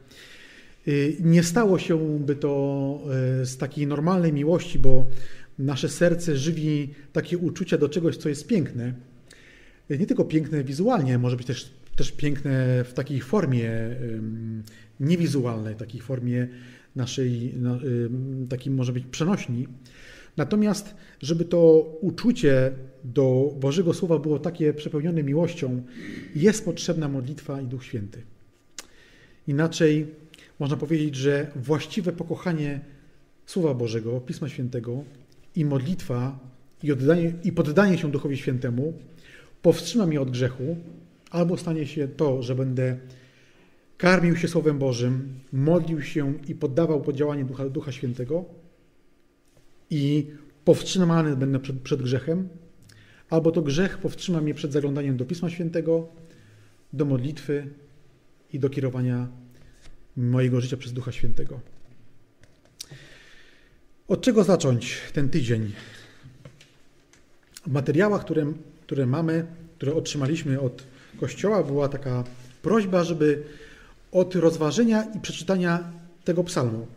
[0.88, 3.00] Y, nie stało się by to
[3.42, 5.06] y, z takiej normalnej miłości, bo
[5.60, 8.94] nasze serce żywi takie uczucia do czegoś, co jest piękne.
[9.92, 13.72] Y, nie tylko piękne wizualnie, może być też, też piękne w takiej formie
[15.00, 16.48] niewizualnej, takiej formie
[16.96, 17.56] naszej,
[18.50, 19.68] takiej może być przenośni.
[20.38, 22.72] Natomiast, żeby to uczucie
[23.04, 25.84] do Bożego Słowa było takie przepełnione miłością,
[26.36, 28.24] jest potrzebna modlitwa i Duch Święty.
[29.48, 30.08] Inaczej
[30.60, 32.80] można powiedzieć, że właściwe pokochanie
[33.46, 35.04] Słowa Bożego, Pisma Świętego
[35.56, 36.40] i modlitwa
[36.84, 38.94] i, oddanie, i poddanie się Duchowi Świętemu
[39.62, 40.78] powstrzyma mnie od grzechu,
[41.34, 42.98] albo stanie się to, że będę
[43.98, 48.46] karmił się Słowem Bożym, modlił się i poddawał pod działanie Ducha, Ducha Świętego
[49.90, 50.32] i
[50.66, 52.50] powstrzymany będę przed, przed grzechem,
[53.30, 56.08] albo to grzech powstrzyma mnie przed zaglądaniem do Pisma Świętego,
[56.94, 57.68] do modlitwy
[58.54, 59.28] i do kierowania
[60.18, 61.60] mojego życia przez Ducha Świętego.
[64.08, 65.72] Od czego zacząć ten tydzień?
[67.68, 69.46] W materiałach, które, które mamy,
[69.78, 72.24] które otrzymaliśmy od Kościoła, była taka
[72.62, 73.44] prośba, żeby
[74.12, 75.92] od rozważenia i przeczytania
[76.24, 76.88] tego psalmu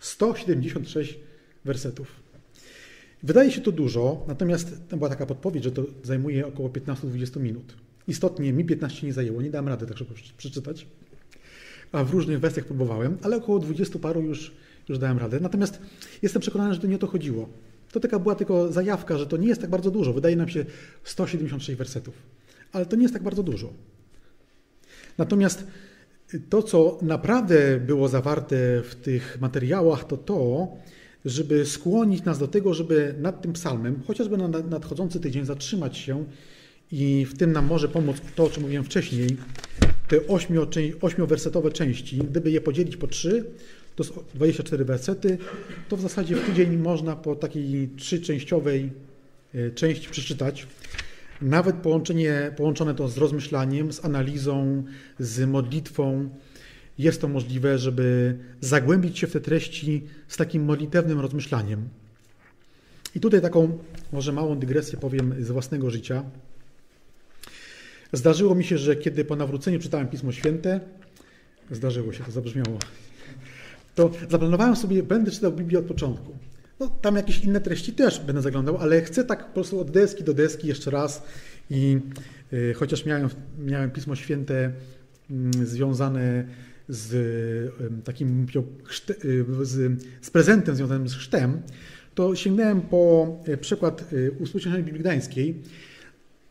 [0.00, 1.18] 176
[1.64, 2.22] wersetów.
[3.22, 7.74] Wydaje się to dużo, natomiast to była taka podpowiedź, że to zajmuje około 15-20 minut.
[8.08, 10.86] Istotnie mi 15 nie zajęło, nie dałem rady tak szybko przeczytać,
[11.92, 14.52] a w różnych wersjach próbowałem, ale około 20 paru już,
[14.88, 15.40] już dałem radę.
[15.40, 15.78] Natomiast
[16.22, 17.48] jestem przekonany, że to nie o to chodziło.
[17.92, 20.12] To taka była tylko zajawka, że to nie jest tak bardzo dużo.
[20.12, 20.64] Wydaje nam się
[21.04, 22.14] 176 wersetów,
[22.72, 23.72] ale to nie jest tak bardzo dużo.
[25.18, 25.66] Natomiast
[26.48, 30.68] to, co naprawdę było zawarte w tych materiałach, to to,
[31.24, 36.24] żeby skłonić nas do tego, żeby nad tym psalmem, chociażby na nadchodzący tydzień, zatrzymać się
[36.92, 39.36] i w tym nam może pomóc to, o czym mówiłem wcześniej,
[40.08, 40.16] te
[41.00, 43.44] ośmiowersetowe części, gdyby je podzielić po trzy,
[43.96, 44.04] to
[44.34, 45.38] 24 wersety,
[45.88, 48.90] to w zasadzie w tydzień można po takiej trzyczęściowej
[49.54, 50.66] e, części przeczytać.
[51.42, 54.82] Nawet połączenie, połączone to z rozmyślaniem, z analizą,
[55.18, 56.28] z modlitwą,
[56.98, 61.88] jest to możliwe, żeby zagłębić się w te treści z takim modlitewnym rozmyślaniem.
[63.14, 63.78] I tutaj taką
[64.12, 66.22] może małą dygresję powiem z własnego życia.
[68.12, 70.80] Zdarzyło mi się, że kiedy po nawróceniu czytałem Pismo Święte,
[71.70, 72.78] zdarzyło się, to zabrzmiało,
[73.94, 76.32] to zaplanowałem sobie, będę czytał Biblię od początku.
[76.82, 80.24] No, tam jakieś inne treści też będę zaglądał, ale chcę tak po prostu od deski
[80.24, 81.22] do deski jeszcze raz
[81.70, 81.98] i
[82.52, 83.28] y, chociaż miałem,
[83.58, 84.72] miałem Pismo Święte
[85.30, 86.44] y, związane
[86.88, 87.74] z
[88.04, 88.46] takim
[89.62, 91.62] z, z prezentem związanym z chrztem,
[92.14, 95.62] to sięgnąłem po e, przykład e, Uspółcześnionej Biblii Gdańskiej,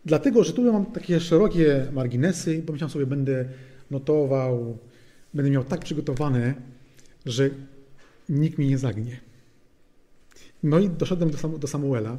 [0.06, 3.46] dlatego, że tu mam takie szerokie marginesy, pomyślałem sobie, będę
[3.92, 4.78] notował,
[5.34, 6.54] będę miał tak przygotowane,
[7.26, 7.50] że
[8.30, 9.31] nikt mi nie zagnie.
[10.64, 12.18] No i doszedłem do, do Samuela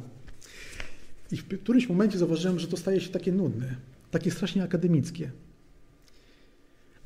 [1.31, 3.75] i w którymś momencie zauważyłem, że to staje się takie nudne,
[4.11, 5.31] takie strasznie akademickie.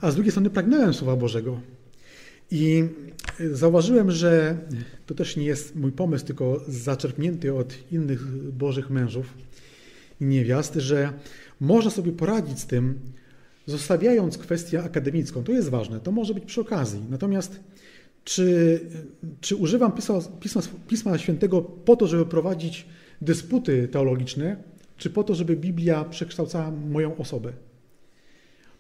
[0.02, 1.62] A z drugiej strony pragnąłem Słowa Bożego.
[2.52, 2.84] I
[3.52, 4.58] zauważyłem, że
[5.06, 9.34] to też nie jest mój pomysł, tylko zaczerpnięty od innych Bożych mężów
[10.22, 11.14] i niewiast, że
[11.60, 13.00] można sobie poradzić z tym,
[13.66, 15.44] zostawiając kwestię akademicką.
[15.44, 17.00] To jest ważne, to może być przy okazji.
[17.10, 17.60] Natomiast
[18.28, 18.80] Czy,
[19.42, 22.86] czy używam Pisma, Pisma, Pisma Świętego po to, żeby prowadzić
[23.22, 24.58] dysputy teologiczne,
[24.98, 27.54] czy po to, żeby Biblia przekształcała moją osobę?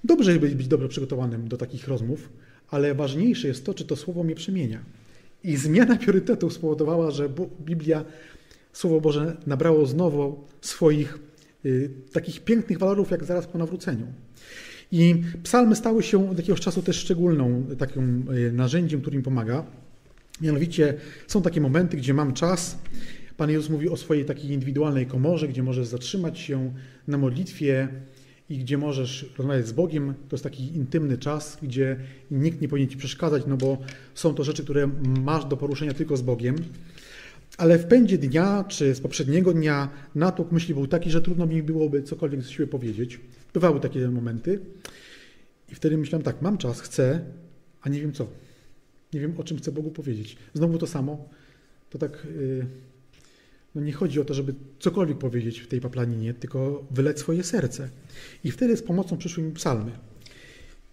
[0.04, 2.30] Dobrze jest być dobrze przygotowanym do takich rozmów,
[2.70, 4.84] ale ważniejsze jest to, czy to słowo mnie przemienia.
[5.43, 7.30] I zmiana priorytetów spowodowała, że
[7.62, 8.06] Biblia,
[8.74, 11.20] Słowo Boże, nabrało znowu swoich
[11.66, 14.08] y, takich pięknych walorów, jak zaraz po nawróceniu.
[14.92, 19.64] I psalmy stały się od jakiegoś czasu też szczególną takim y, narzędziem, które mi pomaga.
[20.42, 20.94] Mianowicie
[21.28, 22.78] są takie momenty, gdzie mam czas.
[23.38, 26.74] Pan Jezus mówi o swojej takiej indywidualnej komorze, gdzie możesz zatrzymać się
[27.08, 27.88] na modlitwie,
[28.50, 30.14] i gdzie możesz rozmawiać z Bogiem.
[30.30, 31.98] To jest taki intymny czas, gdzie
[32.32, 33.78] nikt nie powinien ci przeszkadzać, no bo
[34.16, 34.90] są to rzeczy, które
[35.24, 36.56] masz do poruszenia tylko z Bogiem.
[37.58, 41.64] Ale w pędzie dnia, czy z poprzedniego dnia, natłok myśli był taki, że trudno mi
[41.64, 43.20] byłoby cokolwiek z siebie powiedzieć.
[43.58, 44.60] Bywały takie momenty.
[45.72, 47.26] I wtedy myślałem tak, mam czas, chcę,
[47.82, 48.28] a nie wiem co.
[49.14, 50.38] Nie wiem, o czym chcę Bogu powiedzieć.
[50.53, 51.30] Znowu to samo.
[51.89, 52.28] To tak...
[52.39, 52.66] Yy
[53.76, 57.89] no nie chodzi o to, żeby cokolwiek powiedzieć w tej paplaninie, tylko wyleć swoje serce.
[58.43, 59.91] I wtedy z pomocą przyszły mi psalmy.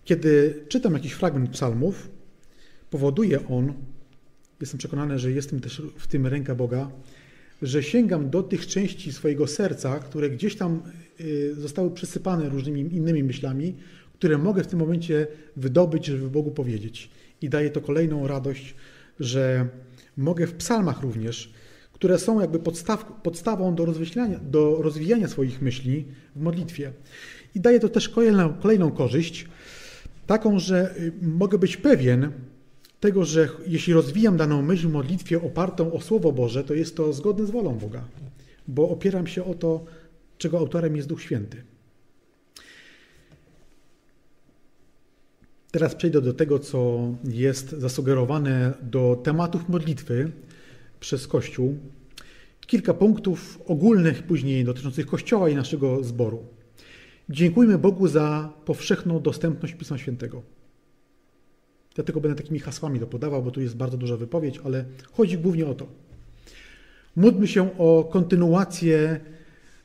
[0.04, 2.10] Kiedy czytam jakiś fragment psalmów,
[2.90, 3.72] powoduje on,
[4.60, 6.90] jestem przekonany, że jestem też w tym ręka Boga,
[7.64, 10.82] że sięgam do tych części swojego serca, które gdzieś tam
[11.20, 13.74] y, zostały przesypane różnymi innymi myślami,
[14.14, 17.10] które mogę w tym momencie wydobyć, żeby Bogu powiedzieć.
[17.42, 18.74] I daje to kolejną radość,
[19.20, 19.68] że
[20.16, 21.54] mogę w psalmach również
[21.94, 23.86] które są jakby podstaw, podstawą do
[24.42, 26.04] do rozwijania swoich myśli
[26.36, 26.92] w modlitwie.
[27.54, 29.46] I daje to też kolejną, kolejną korzyść,
[30.26, 32.32] taką, że y, mogę być pewien
[33.04, 37.12] tego, że jeśli rozwijam daną myśl w modlitwie opartą o Słowo Boże, to jest to
[37.12, 38.04] zgodne z wolą Boga,
[38.68, 39.84] bo opieram się o to,
[40.38, 41.62] czego autorem jest Duch Święty.
[45.70, 50.30] Teraz przejdę do tego, co jest zasugerowane do tematów modlitwy,
[51.00, 51.78] przez Kościół.
[52.66, 56.44] Kilka punktów ogólnych później dotyczących Kościoła i naszego zboru.
[57.28, 60.53] Dziękujmy Bogu za powszechną dostępność Pisma Świętego.
[61.94, 65.66] Dlatego będę takimi hasłami to podawał, bo tu jest bardzo duża wypowiedź, ale chodzi głównie
[65.66, 65.86] o to.
[67.16, 69.20] Módlmy się o kontynuację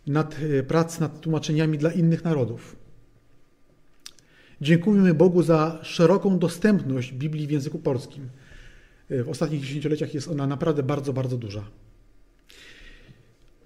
[0.07, 2.75] nad, e, prac nad tłumaczeniami dla innych narodów.
[4.61, 8.29] Dziękujmy Bogu za szeroką dostępność Biblii w języku polskim.
[9.09, 11.63] W ostatnich dziesięcioleciach jest ona naprawdę bardzo, bardzo duża.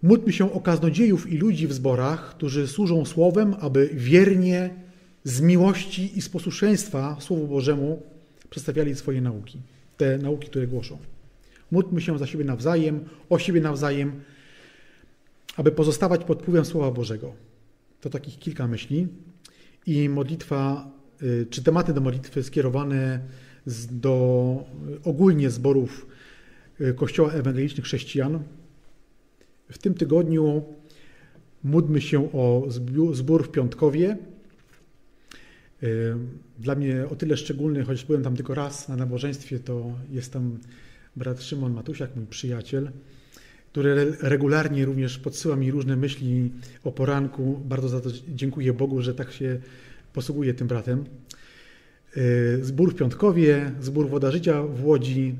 [0.04, 4.70] Módlmy się o kaznodziejów i ludzi w zborach, którzy służą Słowem, aby wiernie,
[5.24, 8.02] z miłości i z posłuszeństwa Słowu Bożemu
[8.54, 9.62] przedstawiali swoje nauki,
[9.97, 10.97] te nauki, które głoszą.
[11.72, 14.22] Módlmy się za siebie nawzajem, o siebie nawzajem,
[15.58, 17.34] aby pozostawać pod wpływem Słowa Bożego.
[18.01, 19.08] To takich kilka myśli.
[19.86, 20.91] I modlitwa,
[21.24, 23.20] y, czy tematy do modlitwy skierowane
[23.91, 24.66] do
[25.04, 26.08] ogólnie zborów
[26.80, 28.43] e, Kościoła Ewangelicznych Chrześcijan.
[29.70, 30.64] W tym tygodniu
[31.64, 32.68] módlmy się o
[33.14, 34.18] zbór w Piątkowie.
[36.60, 40.60] Dla mnie o tyle szczególny, choć byłem tam tylko raz na nabożeństwie, to jest tam
[41.16, 42.92] brat Szymon Matusiak, mój przyjaciel,
[43.72, 46.52] który regularnie również podsyła mi różne myśli
[46.84, 47.62] o poranku.
[47.66, 49.60] Bardzo za to dziękuję Bogu, że tak się
[50.14, 51.06] posługuje tym bratem.
[52.18, 55.36] Y, zbór w Piątkowie, zbór Woda Życia w Łodzi,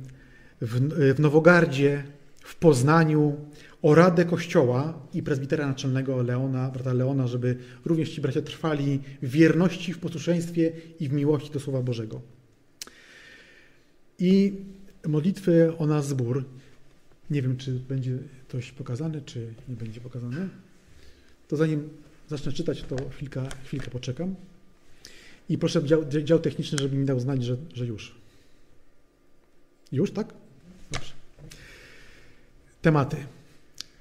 [0.62, 2.04] w, Nowogardzie,
[2.44, 3.36] w Poznaniu,
[3.84, 9.30] o Radę Kościoła i prezbitera naczelnego Leona, brata Leona, żeby również ci bracia trwali w
[9.30, 12.22] wierności, w posłuszeństwie i w miłości do Słowa Bożego.
[14.20, 14.54] I
[15.08, 16.46] modlitwy o nas zbór.
[17.30, 18.18] Nie wiem, czy będzie
[18.50, 20.50] coś pokazane, czy nie będzie pokazane.
[21.48, 21.90] To zanim
[22.30, 24.36] zacznę czytać, to chwilkę, chwilkę poczekam.
[25.50, 28.16] I proszę dział, dział techniczny, żeby mi dał znać, że, że już.
[29.92, 30.34] Już, tak?
[30.92, 31.14] Dobrze.
[32.82, 33.18] Tematy.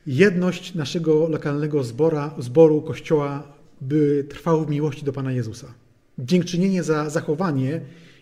[0.07, 5.75] Jedność naszego lokalnego zbora, zboru Kościoła by trwało w miłości do Pana Jezusa.
[6.19, 7.81] Dziękczynienie za zachowanie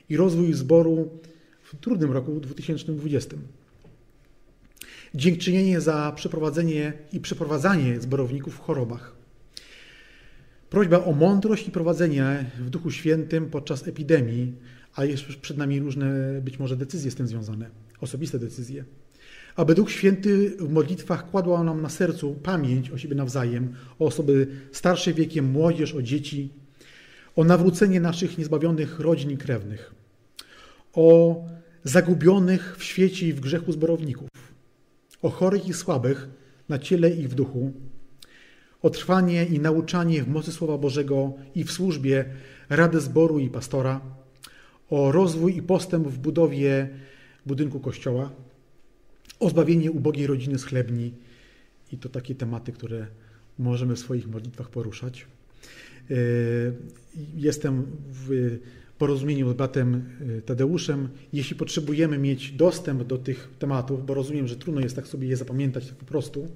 [0.08, 1.08] i rozwój zboru
[1.62, 3.36] w trudnym roku 2020.
[5.14, 9.14] Dziękczynienie za przeprowadzenie i przeprowadzanie zborowników w chorobach.
[10.70, 14.52] Prośba o mądrość i prowadzenie w Duchu Świętym podczas epidemii,
[14.94, 17.70] a jeszcze przed nami różne być może decyzje z tym związane,
[18.00, 18.84] osobiste decyzje.
[19.56, 24.46] Aby Duch Święty w modlitwach kładła nam na sercu pamięć o siebie nawzajem, o osoby
[24.72, 26.52] starsze wiekiem, młodzież, o dzieci,
[27.36, 29.94] o nawrócenie naszych niezbawionych rodzin i krewnych,
[30.92, 31.36] o
[31.84, 34.28] zagubionych w świecie i w grzechu zborowników,
[35.22, 36.28] o chorych i słabych
[36.68, 37.72] na ciele i w duchu,
[38.82, 42.24] o trwanie i nauczanie w mocy Słowa Bożego i w służbie
[42.68, 44.00] Rady Zboru i Pastora,
[44.90, 46.88] o rozwój i postęp w budowie
[47.46, 48.30] budynku kościoła,
[49.40, 51.12] o zbawienie ubogiej rodziny z chlebni
[51.92, 53.06] i to takie tematy, które
[53.58, 55.26] możemy w swoich modlitwach poruszać.
[56.10, 56.14] E,
[57.36, 58.58] jestem w
[58.98, 60.04] porozumieniu z bratem
[60.38, 61.08] e, Tadeuszem.
[61.32, 65.36] Jeśli potrzebujemy mieć dostęp do tych tematów, bo rozumiem, że trudno jest tak sobie je
[65.36, 66.48] zapamiętać tak po prostu.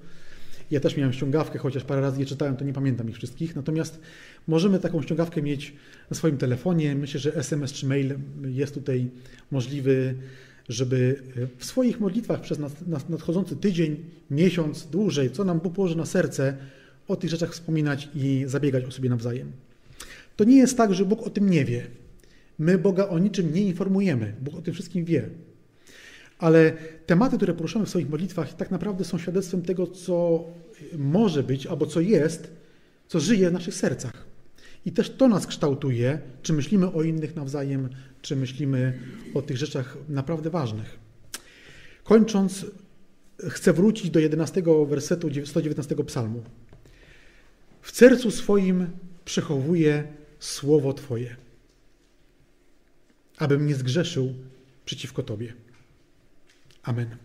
[0.70, 3.56] Ja też miałem ściągawkę, chociaż parę razy je czytałem, to nie pamiętam ich wszystkich.
[3.56, 4.00] Natomiast
[4.46, 5.74] możemy taką ściągawkę mieć
[6.10, 6.94] na swoim telefonie.
[6.94, 8.14] Myślę, że SMS czy mail
[8.44, 9.10] jest tutaj
[9.50, 10.14] możliwy,
[10.68, 12.58] żeby e, w swoich modlitwach przez
[13.08, 13.96] nadchodzący tydzień,
[14.30, 16.56] miesiąc, dłużej, co nam Bóg położy na serce,
[17.08, 19.52] o tych rzeczach wspominać i zabiegać o sobie nawzajem.
[20.36, 21.86] To nie jest tak, że Bóg o tym nie wie.
[22.58, 24.34] My Boga o niczym nie informujemy.
[24.40, 25.28] Bóg o tym wszystkim wie.
[26.38, 26.72] Ale
[27.06, 30.44] tematy, które poruszamy w swoich modlitwach, tak naprawdę są świadectwem tego, co
[30.98, 32.50] może być albo co jest,
[33.08, 34.33] co żyje w naszych sercach.
[34.86, 37.88] I też to nas kształtuje, czy myślimy o innych nawzajem,
[38.22, 38.98] czy myślimy
[39.34, 40.98] o tych rzeczach naprawdę ważnych.
[42.04, 42.66] Kończąc,
[43.48, 46.42] chcę wrócić do 11 wersetu 119 psalmu.
[47.82, 48.90] W sercu swoim
[49.24, 50.04] przechowuję
[50.38, 51.36] słowo Twoje,
[53.38, 54.34] abym nie zgrzeszył
[54.84, 55.54] przeciwko Tobie.
[56.82, 57.16] Amen.